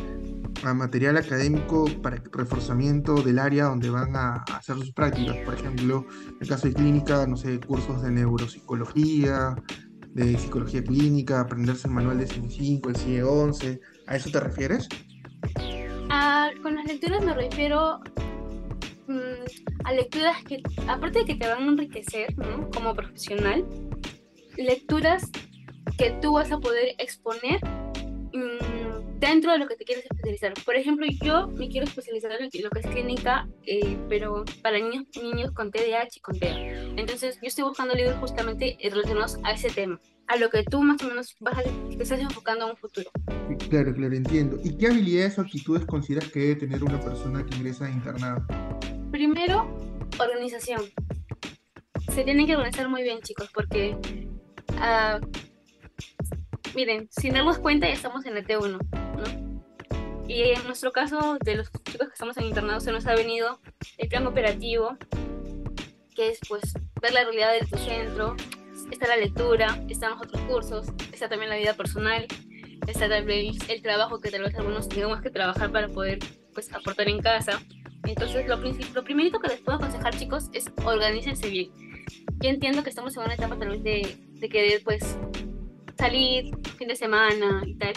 a 0.64 0.74
material 0.74 1.16
académico 1.16 1.86
para 2.02 2.22
reforzamiento 2.32 3.22
del 3.22 3.38
área 3.38 3.64
donde 3.64 3.90
van 3.90 4.16
a, 4.16 4.44
hacer 4.54 4.76
sus 4.76 4.92
prácticas. 4.92 5.36
Por 5.38 5.54
ejemplo, 5.54 6.06
en 6.28 6.36
el 6.40 6.48
caso 6.48 6.66
de 6.66 6.74
clínica, 6.74 7.26
no 7.26 7.36
sé, 7.36 7.60
cursos 7.60 8.02
de 8.02 8.10
neuropsicología, 8.10 9.54
de 10.14 10.38
psicología 10.38 10.82
clínica, 10.82 11.40
aprenderse 11.40 11.88
el 11.88 11.94
manual 11.94 12.18
de 12.18 12.26
CIE5, 12.26 12.88
el 12.88 12.96
CIE11. 12.96 13.80
¿A 14.06 14.16
eso 14.16 14.30
te 14.30 14.40
refieres? 14.40 14.88
Ah, 16.08 16.50
con 16.62 16.74
las 16.74 16.86
lecturas 16.86 17.22
me 17.24 17.34
refiero 17.34 18.00
a 19.86 19.92
lecturas 19.92 20.42
que, 20.42 20.62
aparte 20.88 21.20
de 21.20 21.24
que 21.24 21.34
te 21.36 21.46
van 21.46 21.62
a 21.62 21.66
enriquecer 21.68 22.34
como 22.74 22.92
profesional, 22.92 23.64
lecturas 24.56 25.30
que 25.96 26.10
tú 26.20 26.32
vas 26.32 26.50
a 26.50 26.58
poder 26.58 26.96
exponer 26.98 27.60
mm, 28.32 29.20
dentro 29.20 29.52
de 29.52 29.58
lo 29.58 29.68
que 29.68 29.76
te 29.76 29.84
quieres 29.84 30.04
especializar. 30.04 30.54
Por 30.64 30.74
ejemplo, 30.74 31.06
yo 31.22 31.46
me 31.46 31.68
quiero 31.68 31.86
especializar 31.86 32.32
en 32.32 32.50
lo 32.64 32.70
que 32.70 32.80
es 32.80 32.86
clínica, 32.88 33.48
eh, 33.64 33.96
pero 34.08 34.44
para 34.60 34.80
niños, 34.80 35.04
niños 35.22 35.52
con 35.52 35.70
TDAH 35.70 36.16
y 36.16 36.20
con 36.20 36.36
TEA. 36.36 36.82
Entonces, 36.96 37.38
yo 37.40 37.46
estoy 37.46 37.62
buscando 37.62 37.94
libros 37.94 38.16
justamente 38.16 38.76
relacionados 38.82 39.38
a 39.44 39.52
ese 39.52 39.68
tema, 39.68 40.00
a 40.26 40.36
lo 40.36 40.50
que 40.50 40.64
tú 40.64 40.82
más 40.82 41.00
o 41.04 41.06
menos 41.06 41.36
vas 41.38 41.58
a, 41.58 41.62
te 41.62 42.02
estás 42.02 42.18
enfocando 42.18 42.64
a 42.64 42.70
un 42.72 42.76
futuro. 42.76 43.08
Claro, 43.70 43.94
claro, 43.94 44.16
entiendo. 44.16 44.58
¿Y 44.64 44.76
qué 44.76 44.88
habilidades 44.88 45.38
o 45.38 45.42
actitudes 45.42 45.86
consideras 45.86 46.28
que 46.32 46.40
debe 46.40 46.56
tener 46.56 46.82
una 46.82 46.98
persona 46.98 47.46
que 47.46 47.54
ingresa 47.54 47.86
a 47.86 47.90
internado? 47.90 48.44
Primero, 49.16 49.66
organización. 50.20 50.82
Se 52.12 52.22
tienen 52.22 52.46
que 52.46 52.54
organizar 52.54 52.86
muy 52.90 53.02
bien, 53.02 53.22
chicos, 53.22 53.48
porque, 53.54 53.96
uh, 54.72 55.26
miren, 56.74 57.08
sin 57.10 57.32
darnos 57.32 57.58
cuenta 57.58 57.86
ya 57.86 57.94
estamos 57.94 58.26
en 58.26 58.34
la 58.34 58.42
T1, 58.42 58.78
¿no? 59.16 60.28
Y 60.28 60.42
en 60.50 60.62
nuestro 60.66 60.92
caso, 60.92 61.38
de 61.42 61.54
los 61.54 61.72
chicos 61.72 62.08
que 62.08 62.12
estamos 62.12 62.36
en 62.36 62.44
internado, 62.44 62.78
se 62.80 62.92
nos 62.92 63.06
ha 63.06 63.14
venido 63.14 63.58
el 63.96 64.06
plan 64.10 64.26
operativo, 64.26 64.98
que 66.14 66.28
es 66.28 66.38
pues 66.46 66.74
ver 67.00 67.14
la 67.14 67.24
realidad 67.24 67.54
de 67.58 67.60
tu 67.64 67.78
centro, 67.78 68.36
está 68.92 69.06
la 69.08 69.16
lectura, 69.16 69.82
están 69.88 70.10
los 70.10 70.20
otros 70.20 70.42
cursos, 70.42 70.88
está 71.10 71.30
también 71.30 71.48
la 71.48 71.56
vida 71.56 71.72
personal, 71.72 72.26
está 72.86 73.08
también 73.08 73.56
el 73.66 73.80
trabajo 73.80 74.20
que 74.20 74.30
tal 74.30 74.42
vez 74.42 74.54
algunos 74.56 74.90
tengamos 74.90 75.22
que 75.22 75.30
trabajar 75.30 75.72
para 75.72 75.88
poder 75.88 76.18
pues 76.52 76.70
aportar 76.74 77.08
en 77.08 77.22
casa. 77.22 77.62
Entonces 78.06 78.46
lo, 78.46 78.56
lo 78.56 79.04
primerito 79.04 79.40
que 79.40 79.48
les 79.48 79.60
puedo 79.60 79.78
aconsejar 79.78 80.16
chicos 80.16 80.48
es 80.52 80.70
organícense 80.84 81.48
bien. 81.48 81.70
Yo 82.40 82.50
entiendo 82.50 82.82
que 82.82 82.90
estamos 82.90 83.16
en 83.16 83.24
una 83.24 83.34
etapa 83.34 83.58
tal 83.58 83.70
vez 83.70 83.82
de, 83.82 84.16
de 84.32 84.48
querer 84.48 84.82
pues 84.84 85.18
salir 85.98 86.56
fin 86.78 86.88
de 86.88 86.96
semana 86.96 87.62
y 87.66 87.74
tal. 87.74 87.94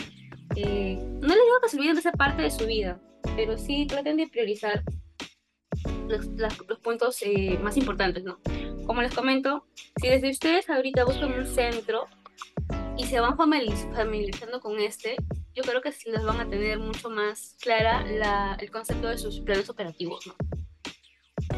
Eh, 0.55 0.97
no 0.97 1.27
les 1.27 1.37
digo 1.43 1.59
que 1.61 1.69
se 1.69 1.77
olviden 1.77 1.95
de 1.95 1.99
esa 1.99 2.11
parte 2.11 2.41
de 2.41 2.51
su 2.51 2.65
vida, 2.65 2.99
pero 3.35 3.57
sí 3.57 3.85
traten 3.85 4.17
de 4.17 4.27
priorizar 4.27 4.83
los, 6.07 6.25
los 6.67 6.79
puntos 6.79 7.21
eh, 7.21 7.59
más 7.61 7.77
importantes, 7.77 8.23
¿no? 8.23 8.39
Como 8.85 9.01
les 9.01 9.13
comento, 9.13 9.67
si 10.01 10.07
desde 10.07 10.31
ustedes 10.31 10.69
ahorita 10.69 11.05
buscan 11.05 11.31
un 11.33 11.45
centro 11.45 12.07
y 12.99 13.05
se 13.05 13.19
van 13.21 13.37
familiarizando 13.37 14.59
con 14.59 14.77
este, 14.77 15.15
yo 15.55 15.63
creo 15.63 15.81
que 15.81 15.93
sí 15.93 16.11
les 16.11 16.21
van 16.21 16.41
a 16.41 16.49
tener 16.49 16.79
mucho 16.79 17.09
más 17.09 17.55
clara 17.61 18.05
la, 18.05 18.57
el 18.59 18.69
concepto 18.71 19.07
de 19.07 19.17
sus 19.17 19.39
planes 19.39 19.69
operativos, 19.69 20.27
¿no? 20.27 20.35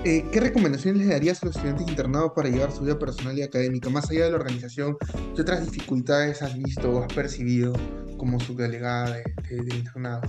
Eh, 0.05 0.23
¿Qué 0.31 0.39
recomendaciones 0.39 1.05
le 1.05 1.13
darías 1.13 1.41
a 1.41 1.47
los 1.47 1.55
estudiantes 1.55 1.87
internados 1.87 2.31
para 2.35 2.49
llevar 2.49 2.71
su 2.71 2.83
vida 2.83 2.97
personal 2.97 3.37
y 3.37 3.41
académica? 3.41 3.89
Más 3.89 4.09
allá 4.11 4.25
de 4.25 4.31
la 4.31 4.37
organización, 4.37 4.97
¿qué 5.35 5.41
otras 5.41 5.65
dificultades 5.65 6.43
has 6.43 6.55
visto 6.55 6.91
o 6.91 7.03
has 7.03 7.11
percibido 7.11 7.73
como 8.17 8.39
subdelegada 8.39 9.17
de, 9.17 9.63
de, 9.63 9.75
internado? 9.75 10.21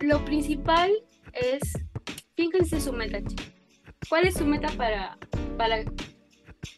Lo 0.00 0.24
principal 0.24 0.90
es, 1.34 1.60
fíjense 2.34 2.80
su 2.80 2.92
meta, 2.92 3.18
¿Cuál 4.08 4.26
es 4.26 4.34
su 4.34 4.46
meta 4.46 4.68
para, 4.76 5.18
para 5.58 5.84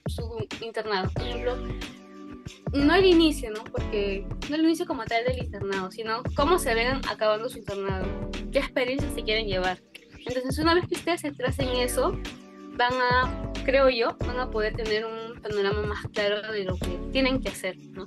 su 0.06 0.46
internado? 0.60 1.10
Por 1.10 1.22
ejemplo, 1.22 1.56
no 2.72 2.94
el 2.94 3.06
inicio, 3.06 3.50
¿no? 3.50 3.64
Porque 3.64 4.26
no 4.48 4.56
el 4.56 4.62
inicio 4.62 4.86
como 4.86 5.04
tal 5.04 5.24
del 5.24 5.38
internado, 5.38 5.90
sino 5.90 6.22
cómo 6.34 6.58
se 6.58 6.74
ven 6.74 7.00
acabando 7.08 7.48
su 7.48 7.58
internado, 7.58 8.06
qué 8.52 8.58
experiencias 8.58 9.14
se 9.14 9.22
quieren 9.22 9.46
llevar. 9.46 9.78
Entonces, 10.26 10.58
una 10.58 10.74
vez 10.74 10.86
que 10.86 10.94
ustedes 10.94 11.20
se 11.20 11.32
tracen 11.32 11.68
eso, 11.68 12.18
van 12.76 12.92
a, 12.94 13.52
creo 13.64 13.88
yo, 13.88 14.16
van 14.20 14.38
a 14.38 14.50
poder 14.50 14.74
tener 14.74 15.04
un 15.04 15.40
panorama 15.40 15.82
más 15.82 16.06
claro 16.12 16.52
de 16.52 16.64
lo 16.64 16.76
que 16.76 16.98
tienen 17.12 17.40
que 17.40 17.48
hacer, 17.48 17.76
¿no? 17.78 18.06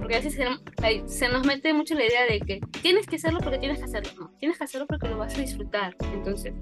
Porque 0.00 0.16
a 0.16 0.20
veces 0.20 0.34
se, 0.34 1.08
se 1.08 1.28
nos 1.28 1.46
mete 1.46 1.72
mucho 1.72 1.94
la 1.94 2.06
idea 2.06 2.24
de 2.26 2.40
que 2.40 2.60
tienes 2.82 3.06
que 3.06 3.16
hacerlo 3.16 3.40
porque 3.40 3.58
tienes 3.58 3.78
que 3.78 3.84
hacerlo, 3.84 4.12
no, 4.18 4.30
tienes 4.38 4.58
que 4.58 4.64
hacerlo 4.64 4.86
porque 4.86 5.08
lo 5.08 5.18
vas 5.18 5.34
a 5.34 5.40
disfrutar. 5.40 5.96
Entonces, 6.12 6.54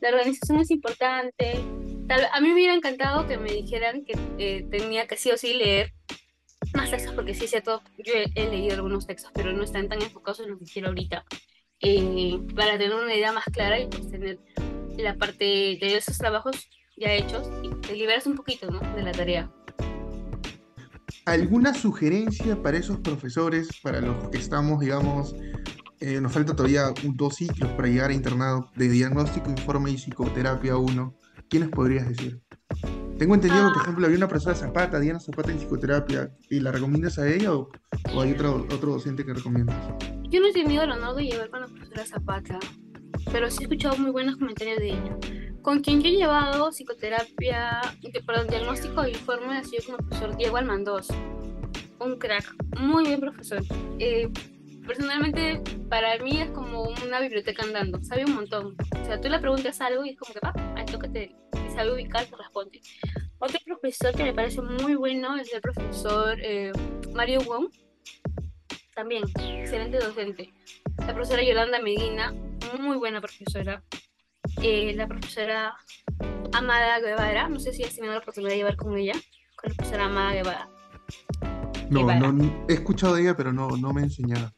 la 0.00 0.08
organización 0.10 0.60
es 0.60 0.70
importante. 0.70 1.58
Tal, 2.08 2.28
a 2.32 2.40
mí 2.40 2.48
me 2.48 2.54
hubiera 2.54 2.74
encantado 2.74 3.26
que 3.26 3.36
me 3.36 3.52
dijeran 3.52 4.04
que 4.04 4.14
eh, 4.38 4.66
tenía 4.70 5.06
que 5.06 5.16
sí 5.16 5.30
o 5.30 5.36
sí 5.36 5.54
leer 5.54 5.92
más 6.74 6.90
textos, 6.90 7.14
porque 7.14 7.34
sí, 7.34 7.46
cierto, 7.46 7.82
yo 7.98 8.12
he, 8.14 8.30
he, 8.34 8.48
leído 8.48 8.74
algunos 8.74 9.06
textos, 9.06 9.30
pero 9.34 9.52
no 9.52 9.62
están 9.62 9.88
tan 9.88 10.02
enfocados 10.02 10.40
en 10.40 10.50
lo 10.50 10.58
que 10.58 10.64
quiero 10.64 10.88
ahorita. 10.88 11.24
Eh, 11.80 12.38
para 12.54 12.78
tener 12.78 12.94
una 12.94 13.14
idea 13.14 13.32
más 13.32 13.44
clara 13.44 13.78
y 13.78 13.86
pues 13.86 14.10
tener 14.10 14.38
la 14.96 15.14
parte 15.14 15.44
de 15.44 15.96
esos 15.96 16.16
trabajos 16.16 16.68
ya 16.96 17.12
hechos 17.12 17.50
y 17.62 17.68
te 17.86 17.94
liberas 17.94 18.26
un 18.26 18.34
poquito 18.34 18.70
¿no? 18.70 18.80
de 18.94 19.02
la 19.02 19.12
tarea. 19.12 19.50
¿Alguna 21.26 21.74
sugerencia 21.74 22.62
para 22.62 22.78
esos 22.78 22.98
profesores, 23.00 23.68
para 23.82 24.00
los 24.00 24.28
que 24.30 24.38
estamos, 24.38 24.80
digamos, 24.80 25.34
eh, 26.00 26.20
nos 26.20 26.32
falta 26.32 26.54
todavía 26.54 26.94
dos 27.02 27.36
ciclos 27.36 27.70
para 27.72 27.88
llegar 27.88 28.10
a 28.10 28.14
internado 28.14 28.70
de 28.76 28.88
diagnóstico, 28.88 29.50
informe 29.50 29.90
y 29.90 29.96
psicoterapia 29.96 30.76
1? 30.76 31.14
¿Quiénes 31.48 31.68
podrías 31.70 32.08
decir? 32.08 32.40
Tengo 33.18 33.34
entendido 33.34 33.68
que, 33.68 33.72
por 33.72 33.78
ah. 33.78 33.82
ejemplo, 33.82 34.06
había 34.06 34.18
una 34.18 34.28
profesora 34.28 34.54
Zapata, 34.54 35.00
Diana 35.00 35.20
Zapata 35.20 35.50
en 35.50 35.58
psicoterapia, 35.58 36.30
¿y 36.50 36.60
la 36.60 36.72
recomiendas 36.72 37.18
a 37.18 37.28
ella 37.28 37.54
o, 37.54 37.70
o 38.14 38.20
hay 38.20 38.32
otro, 38.32 38.66
otro 38.70 38.92
docente 38.92 39.24
que 39.24 39.32
recomiendas? 39.32 39.76
Yo 40.28 40.40
no 40.40 40.48
he 40.48 40.52
tenido 40.52 40.82
el 40.82 40.90
honor 40.90 41.14
de 41.14 41.24
llevar 41.24 41.48
con 41.48 41.60
la 41.60 41.66
profesora 41.66 42.04
Zapata, 42.04 42.58
pero 43.32 43.50
sí 43.50 43.58
he 43.60 43.62
escuchado 43.62 43.96
muy 43.96 44.10
buenos 44.10 44.36
comentarios 44.36 44.78
de 44.78 44.88
ella. 44.90 45.16
Con 45.62 45.80
quien 45.80 46.02
yo 46.02 46.08
he 46.08 46.12
llevado 46.12 46.70
psicoterapia, 46.70 47.80
perdón, 48.26 48.48
diagnóstico 48.48 49.02
e 49.02 49.10
informe 49.10 49.56
ha 49.56 49.64
sido 49.64 49.84
con 49.84 49.94
el 49.94 50.06
profesor 50.06 50.36
Diego 50.36 50.56
Almandós. 50.58 51.08
Un 51.98 52.18
crack, 52.18 52.54
muy 52.78 53.04
bien 53.06 53.20
profesor. 53.20 53.62
Eh, 53.98 54.28
personalmente, 54.86 55.62
para 55.88 56.18
mí 56.22 56.40
es 56.40 56.50
como 56.50 56.82
una 56.82 57.20
biblioteca 57.20 57.64
andando, 57.64 58.02
sabe 58.02 58.24
un 58.24 58.34
montón. 58.34 58.76
O 59.00 59.04
sea, 59.04 59.20
tú 59.20 59.28
le 59.28 59.38
preguntas 59.38 59.80
algo 59.80 60.04
y 60.04 60.10
es 60.10 60.18
como 60.18 60.34
que, 60.34 60.40
va, 60.40 60.52
que 60.98 61.08
te 61.08 61.36
sabe 61.74 61.92
ubicar, 61.92 62.26
te 62.26 62.36
responde. 62.36 62.80
Otro 63.38 63.58
profesor 63.64 64.14
que 64.14 64.24
me 64.24 64.32
parece 64.32 64.62
muy 64.62 64.94
bueno 64.94 65.36
es 65.36 65.52
el 65.52 65.60
profesor 65.60 66.38
eh, 66.40 66.72
Mario 67.12 67.40
Wong 67.42 67.68
también, 68.94 69.24
excelente 69.36 69.98
docente. 69.98 70.54
La 70.98 71.14
profesora 71.14 71.42
Yolanda 71.42 71.80
Medina, 71.80 72.32
muy 72.80 72.96
buena 72.96 73.20
profesora. 73.20 73.82
Eh, 74.62 74.94
la 74.96 75.06
profesora 75.06 75.76
Amada 76.52 76.98
Guevara, 77.00 77.48
no 77.50 77.60
sé 77.60 77.74
si 77.74 77.84
has 77.84 77.94
tenido 77.94 78.14
la 78.14 78.20
oportunidad 78.20 78.52
de 78.52 78.56
llevar 78.56 78.76
con 78.76 78.96
ella, 78.96 79.12
con 79.54 79.70
la 79.70 79.76
profesora 79.76 80.06
Amada 80.06 80.32
Guevara. 80.32 80.68
No, 81.90 82.32
no, 82.32 82.66
he 82.68 82.72
escuchado 82.72 83.16
de 83.16 83.22
ella, 83.22 83.36
pero 83.36 83.52
no, 83.52 83.68
no 83.68 83.92
me 83.92 84.00
he 84.00 84.04
enseñado. 84.04 84.50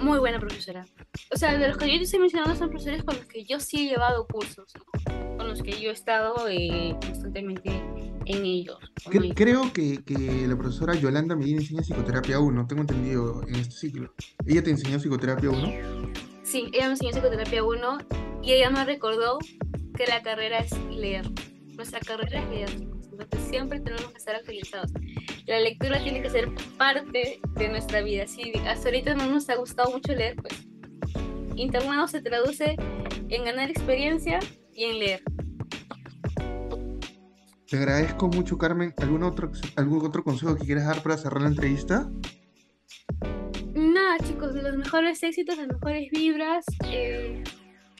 Muy 0.00 0.18
buena 0.18 0.38
profesora. 0.38 0.86
O 1.32 1.36
sea, 1.36 1.56
de 1.56 1.68
los 1.68 1.76
que 1.76 1.86
yo 1.86 1.98
te 1.98 2.04
estoy 2.04 2.20
mencionando 2.20 2.56
son 2.56 2.70
profesores 2.70 3.02
con 3.04 3.16
los 3.16 3.26
que 3.26 3.44
yo 3.44 3.60
sí 3.60 3.86
he 3.86 3.90
llevado 3.90 4.26
cursos, 4.26 4.72
con 5.36 5.48
los 5.48 5.62
que 5.62 5.80
yo 5.80 5.90
he 5.90 5.92
estado 5.92 6.48
eh, 6.48 6.96
constantemente 7.00 7.70
en 8.26 8.44
ellos. 8.44 8.78
creo 9.34 9.72
que, 9.72 10.02
que, 10.04 10.46
la 10.46 10.56
profesora 10.56 10.94
Yolanda 10.94 11.34
Medina 11.36 11.60
enseña 11.60 11.82
psicoterapia 11.82 12.38
1, 12.38 12.66
tengo 12.66 12.82
entendido 12.82 13.42
en 13.46 13.56
este 13.56 13.74
ciclo. 13.74 14.14
¿Ella 14.46 14.62
te 14.62 14.70
enseñó 14.70 14.98
psicoterapia 14.98 15.50
1? 15.50 16.12
Sí, 16.42 16.70
ella 16.72 16.86
me 16.86 16.92
enseñó 16.92 17.12
psicoterapia 17.12 17.64
1 17.64 17.98
y 18.42 18.52
ella 18.52 18.70
me 18.70 18.84
recordó 18.84 19.38
que 19.96 20.06
la 20.06 20.22
carrera 20.22 20.58
es 20.58 20.72
leer. 20.90 21.26
Nuestra 21.76 22.00
carrera 22.00 22.42
es 22.42 22.50
leer, 22.50 22.70
entonces 22.70 23.48
siempre 23.48 23.80
tenemos 23.80 24.10
que 24.10 24.18
estar 24.18 24.34
actualizados. 24.34 24.92
La 25.46 25.60
lectura 25.60 26.02
tiene 26.02 26.22
que 26.22 26.30
ser 26.30 26.48
parte 26.76 27.40
de 27.54 27.68
nuestra 27.68 28.02
vida. 28.02 28.26
Si 28.26 28.52
hasta 28.66 28.88
ahorita 28.88 29.14
no 29.14 29.26
nos 29.26 29.48
ha 29.48 29.56
gustado 29.56 29.90
mucho 29.90 30.14
leer, 30.14 30.36
pues 30.36 30.66
internado 31.56 32.06
se 32.08 32.22
traduce 32.22 32.76
en 33.28 33.44
ganar 33.44 33.70
experiencia 33.70 34.38
y 34.74 34.84
en 34.84 34.98
leer. 34.98 35.22
Te 37.68 37.76
agradezco 37.76 38.26
mucho, 38.28 38.58
Carmen. 38.58 38.92
¿Algún 38.96 39.22
otro, 39.22 39.52
algún 39.76 40.04
otro 40.04 40.24
consejo 40.24 40.56
que 40.56 40.66
quieras 40.66 40.86
dar 40.86 41.02
para 41.02 41.16
cerrar 41.16 41.42
la 41.42 41.48
entrevista? 41.48 42.10
Nada, 43.74 44.18
chicos, 44.26 44.54
los 44.54 44.76
mejores 44.76 45.22
éxitos, 45.22 45.56
las 45.56 45.68
mejores 45.68 46.10
vibras. 46.10 46.64
Eh, 46.86 47.44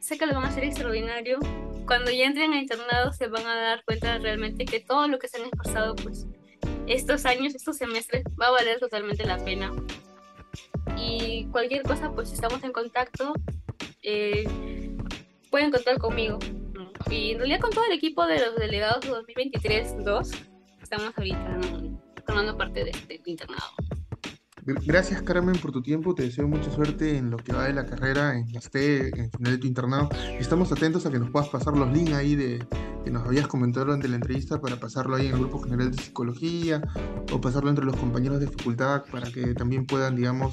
sé 0.00 0.18
que 0.18 0.26
lo 0.26 0.34
van 0.34 0.44
a 0.44 0.48
hacer 0.48 0.64
extraordinario. 0.64 1.38
Cuando 1.86 2.10
ya 2.10 2.24
entren 2.24 2.52
a 2.52 2.60
internado 2.60 3.12
se 3.12 3.28
van 3.28 3.46
a 3.46 3.54
dar 3.54 3.84
cuenta 3.84 4.18
realmente 4.18 4.64
que 4.64 4.80
todo 4.80 5.06
lo 5.06 5.20
que 5.20 5.28
se 5.28 5.38
han 5.38 5.44
esforzado, 5.44 5.94
pues 5.94 6.26
estos 6.90 7.24
años, 7.24 7.54
estos 7.54 7.76
semestres, 7.76 8.24
va 8.40 8.48
a 8.48 8.50
valer 8.50 8.80
totalmente 8.80 9.24
la 9.24 9.42
pena. 9.42 9.72
Y 10.96 11.46
cualquier 11.52 11.82
cosa, 11.82 12.12
pues 12.12 12.32
estamos 12.32 12.62
en 12.64 12.72
contacto. 12.72 13.32
Eh, 14.02 14.46
pueden 15.50 15.70
contar 15.70 15.98
conmigo. 15.98 16.38
Y 17.08 17.32
en 17.32 17.38
realidad 17.38 17.60
con 17.60 17.70
todo 17.70 17.84
el 17.84 17.92
equipo 17.92 18.26
de 18.26 18.40
los 18.40 18.56
delegados 18.56 19.04
2023-2 19.06 20.50
estamos 20.82 21.16
ahorita 21.16 21.60
formando 22.26 22.56
parte 22.56 22.84
de 22.84 22.90
este 22.90 23.20
internado. 23.24 23.62
Gracias 24.64 25.22
Carmen 25.22 25.56
por 25.56 25.72
tu 25.72 25.82
tiempo, 25.82 26.14
te 26.14 26.24
deseo 26.24 26.46
mucha 26.46 26.70
suerte 26.70 27.16
en 27.16 27.30
lo 27.30 27.38
que 27.38 27.52
va 27.52 27.64
de 27.64 27.72
la 27.72 27.86
carrera, 27.86 28.36
en 28.38 28.52
la 28.52 28.60
STE, 28.60 29.08
en 29.08 29.30
final 29.30 29.52
de 29.52 29.58
tu 29.58 29.66
internado. 29.66 30.10
Estamos 30.38 30.70
atentos 30.72 31.06
a 31.06 31.10
que 31.10 31.18
nos 31.18 31.30
puedas 31.30 31.48
pasar 31.48 31.76
los 31.76 31.90
links 31.92 32.12
ahí 32.12 32.36
de 32.36 32.66
que 33.04 33.10
nos 33.10 33.26
habías 33.26 33.46
comentado 33.46 33.86
durante 33.86 34.08
la 34.08 34.16
entrevista 34.16 34.60
para 34.60 34.76
pasarlo 34.76 35.16
ahí 35.16 35.26
en 35.26 35.32
el 35.32 35.38
grupo 35.40 35.60
general 35.60 35.90
de 35.90 36.02
psicología 36.02 36.82
o 37.32 37.40
pasarlo 37.40 37.70
entre 37.70 37.84
los 37.84 37.96
compañeros 37.96 38.40
de 38.40 38.48
facultad 38.48 39.04
para 39.10 39.30
que 39.30 39.54
también 39.54 39.86
puedan, 39.86 40.16
digamos, 40.16 40.52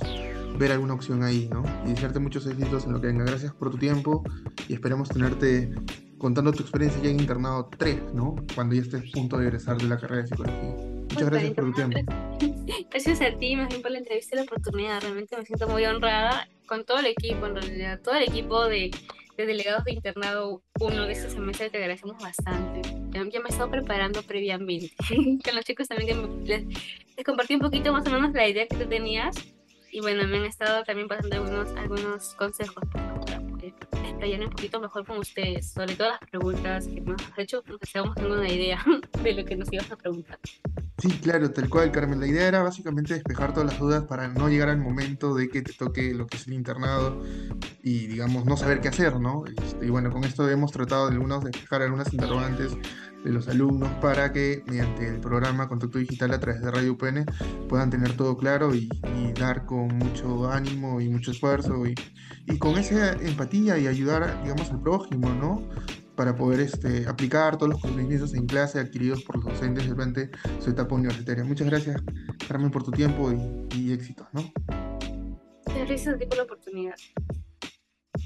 ver 0.58 0.72
alguna 0.72 0.94
opción 0.94 1.24
ahí, 1.24 1.50
¿no? 1.52 1.64
Y 1.86 1.90
desearte 1.90 2.20
muchos 2.20 2.46
éxitos 2.48 2.86
en 2.86 2.94
lo 2.94 3.02
que 3.02 3.08
venga. 3.08 3.26
Gracias 3.26 3.54
por 3.54 3.72
tu 3.72 3.78
tiempo 3.78 4.24
y 4.68 4.74
esperamos 4.74 5.10
tenerte 5.10 5.74
contando 6.18 6.52
tu 6.52 6.64
experiencia 6.64 7.02
ya 7.02 7.10
en 7.10 7.20
internado 7.20 7.70
3, 7.78 8.14
¿no? 8.14 8.36
Cuando 8.56 8.76
ya 8.76 8.82
estés 8.82 9.02
a 9.02 9.12
punto 9.14 9.38
de 9.38 9.48
egresar 9.48 9.78
de 9.78 9.88
la 9.88 10.00
carrera 10.00 10.24
de 10.24 10.28
psicología. 10.28 10.97
Muchas 11.18 11.32
gracias 11.32 11.54
por 11.54 11.66
tu 11.66 11.74
tiempo. 11.74 12.14
Gracias 12.92 13.22
a 13.22 13.32
ti, 13.40 13.56
más 13.56 13.70
bien 13.70 13.82
por 13.82 13.90
la 13.90 13.98
entrevista 13.98 14.36
y 14.36 14.38
la 14.38 14.44
oportunidad. 14.44 15.02
Realmente 15.02 15.36
me 15.36 15.44
siento 15.46 15.68
muy 15.68 15.84
honrada 15.86 16.48
con 16.68 16.86
todo 16.86 17.00
el 17.00 17.08
equipo, 17.08 17.48
en 17.48 17.56
realidad, 17.56 18.00
todo 18.04 18.14
el 18.14 18.24
equipo 18.24 18.66
de, 18.66 18.92
de 19.36 19.46
delegados 19.48 19.84
de 19.86 19.94
internado 19.94 20.62
1 20.80 21.06
de 21.08 21.12
este 21.12 21.32
semestre 21.32 21.72
te 21.72 21.78
agradecemos 21.78 22.22
bastante. 22.22 22.82
Ya, 23.10 23.24
me 23.24 23.30
he 23.30 23.50
estado 23.50 23.72
preparando 23.72 24.22
previamente. 24.22 24.92
con 25.44 25.56
los 25.56 25.66
chicos 25.66 25.88
también 25.88 26.46
les, 26.46 26.66
les, 26.66 27.26
compartí 27.26 27.56
un 27.56 27.62
poquito 27.62 27.92
más 27.92 28.06
o 28.06 28.12
menos 28.12 28.32
la 28.34 28.48
idea 28.48 28.68
que 28.68 28.78
tú 28.78 28.88
tenías. 28.88 29.36
Y 29.92 30.02
bueno, 30.02 30.28
me 30.28 30.38
han 30.38 30.46
estado 30.46 30.84
también 30.84 31.08
pasando 31.08 31.36
algunos, 31.36 31.72
algunos 31.76 32.36
consejos 32.36 32.84
para 32.92 33.42
poder 33.42 33.74
explayar 34.06 34.42
un 34.42 34.50
poquito 34.52 34.80
mejor 34.80 35.04
con 35.04 35.18
ustedes 35.18 35.72
sobre 35.72 35.96
todas 35.96 36.20
las 36.22 36.30
preguntas 36.30 36.88
que 36.88 37.02
nos 37.02 37.20
has 37.24 37.40
hecho, 37.40 37.64
nos 37.66 37.82
estábamos 37.82 38.16
dando 38.16 38.36
una 38.36 38.50
idea 38.50 38.84
de 39.24 39.34
lo 39.34 39.46
que 39.46 39.56
nos 39.56 39.74
ibas 39.74 39.92
a 39.92 39.96
preguntar. 39.96 40.38
Sí, 41.00 41.10
claro, 41.22 41.52
tal 41.52 41.70
cual, 41.70 41.92
Carmen. 41.92 42.20
La 42.20 42.26
idea 42.26 42.48
era 42.48 42.64
básicamente 42.64 43.14
despejar 43.14 43.54
todas 43.54 43.70
las 43.70 43.80
dudas 43.80 44.06
para 44.06 44.28
no 44.30 44.50
llegar 44.50 44.70
al 44.70 44.80
momento 44.80 45.36
de 45.36 45.48
que 45.48 45.62
te 45.62 45.72
toque 45.74 46.12
lo 46.16 46.26
que 46.26 46.38
es 46.38 46.48
el 46.48 46.54
internado 46.54 47.22
y, 47.84 48.08
digamos, 48.08 48.46
no 48.46 48.58
saber 48.58 48.82
qué 48.82 48.88
hacer, 48.88 49.20
¿no? 49.20 49.44
Este, 49.46 49.86
y 49.86 49.90
bueno, 49.92 50.10
con 50.10 50.24
esto 50.24 50.50
hemos 50.50 50.72
tratado 50.72 51.08
de 51.08 51.14
algunos 51.14 51.44
despejar 51.44 51.84
algunas 51.84 52.12
interrogantes 52.12 52.76
de 53.24 53.32
los 53.32 53.48
alumnos 53.48 53.92
para 54.02 54.34
que 54.34 54.64
mediante 54.66 55.08
el 55.08 55.20
programa 55.20 55.68
Contacto 55.68 56.00
Digital 56.00 56.34
a 56.34 56.40
través 56.40 56.62
de 56.64 56.72
Radio 56.72 56.94
UPN 56.94 57.26
puedan 57.70 57.92
tener 57.92 58.18
todo 58.18 58.36
claro 58.36 58.74
y, 58.74 58.90
y 59.18 59.34
dar 59.34 59.66
con 59.68 59.90
mucho 60.00 60.50
ánimo 60.50 61.00
y 61.00 61.10
mucho 61.10 61.30
esfuerzo 61.30 61.86
y, 61.86 61.94
y 62.48 62.58
con 62.58 62.76
esa 62.76 63.14
empatía 63.14 63.78
y 63.78 63.86
ayudar, 63.86 64.42
digamos, 64.42 64.72
al 64.72 64.82
prójimo, 64.82 65.30
¿no? 65.30 65.62
Para 66.18 66.36
poder 66.36 66.60
este, 66.60 67.08
aplicar 67.08 67.58
todos 67.58 67.74
los 67.74 67.82
conocimientos 67.82 68.34
en 68.34 68.48
clase 68.48 68.80
adquiridos 68.80 69.24
por 69.24 69.38
los 69.38 69.46
docentes 69.46 69.88
durante 69.88 70.32
su 70.60 70.72
etapa 70.72 70.96
universitaria. 70.96 71.44
Muchas 71.46 71.68
gracias, 71.68 72.02
Carmen, 72.48 72.72
por 72.72 72.84
tu 72.84 72.92
tiempo 72.92 73.32
y, 73.32 73.78
y 73.78 73.94
éxitos, 73.94 74.28
¿no? 74.34 74.52
Gracias 75.86 76.16
a 76.16 76.18
ti 76.18 76.26
por 76.26 76.38
la 76.38 76.44
oportunidad. 76.44 76.96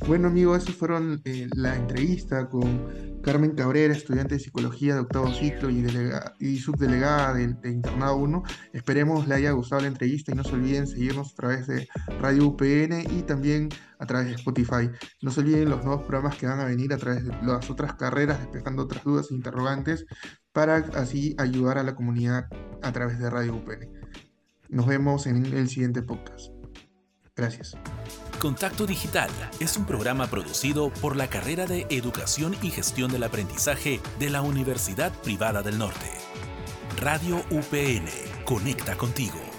Bueno, 0.07 0.29
amigos, 0.29 0.63
eso 0.63 0.71
fueron 0.71 1.21
eh, 1.25 1.47
la 1.55 1.75
entrevista 1.75 2.47
con 2.49 3.10
Carmen 3.21 3.51
Cabrera, 3.51 3.93
estudiante 3.93 4.35
de 4.35 4.39
psicología 4.39 4.95
de 4.95 5.01
octavo 5.01 5.31
ciclo 5.33 5.69
y, 5.69 5.81
delega 5.81 6.33
y 6.39 6.57
subdelegada 6.57 7.33
de, 7.33 7.47
de, 7.47 7.69
Internado 7.69 8.15
1. 8.17 8.43
Esperemos 8.73 9.27
le 9.27 9.35
haya 9.35 9.51
gustado 9.51 9.81
la 9.81 9.87
entrevista 9.87 10.31
y 10.31 10.35
no 10.35 10.43
se 10.43 10.53
olviden 10.53 10.87
seguirnos 10.87 11.31
a 11.31 11.35
través 11.35 11.67
de 11.67 11.87
Radio 12.19 12.47
UPN 12.47 13.01
y 13.11 13.21
también 13.23 13.69
a 13.99 14.05
través 14.05 14.27
de 14.27 14.35
Spotify. 14.35 14.89
No 15.21 15.31
se 15.31 15.41
olviden 15.41 15.69
los 15.69 15.83
nuevos 15.83 16.03
programas 16.03 16.37
que 16.37 16.47
van 16.47 16.59
a 16.59 16.65
venir 16.65 16.93
a 16.93 16.97
través 16.97 17.23
de 17.25 17.31
las 17.43 17.69
otras 17.69 17.93
carreras, 17.93 18.39
despejando 18.39 18.83
otras 18.83 19.03
dudas 19.03 19.27
e 19.29 19.35
interrogantes, 19.35 20.05
para 20.51 20.77
así 20.95 21.35
ayudar 21.37 21.77
a 21.77 21.83
la 21.83 21.95
comunidad 21.95 22.47
a 22.81 22.91
través 22.91 23.19
de 23.19 23.29
Radio 23.29 23.55
UPN. 23.55 23.89
Nos 24.69 24.87
vemos 24.87 25.27
en 25.27 25.45
el 25.45 25.69
siguiente 25.69 26.01
podcast. 26.01 26.60
Gracias. 27.41 27.75
Contacto 28.39 28.85
Digital 28.85 29.29
es 29.59 29.77
un 29.77 29.85
programa 29.85 30.27
producido 30.27 30.89
por 31.01 31.15
la 31.15 31.27
carrera 31.27 31.65
de 31.65 31.87
Educación 31.89 32.55
y 32.61 32.69
Gestión 32.69 33.11
del 33.11 33.23
Aprendizaje 33.23 33.99
de 34.19 34.29
la 34.29 34.41
Universidad 34.41 35.11
Privada 35.23 35.63
del 35.63 35.77
Norte. 35.77 36.11
Radio 36.97 37.37
UPN, 37.49 38.05
conecta 38.45 38.95
contigo. 38.95 39.50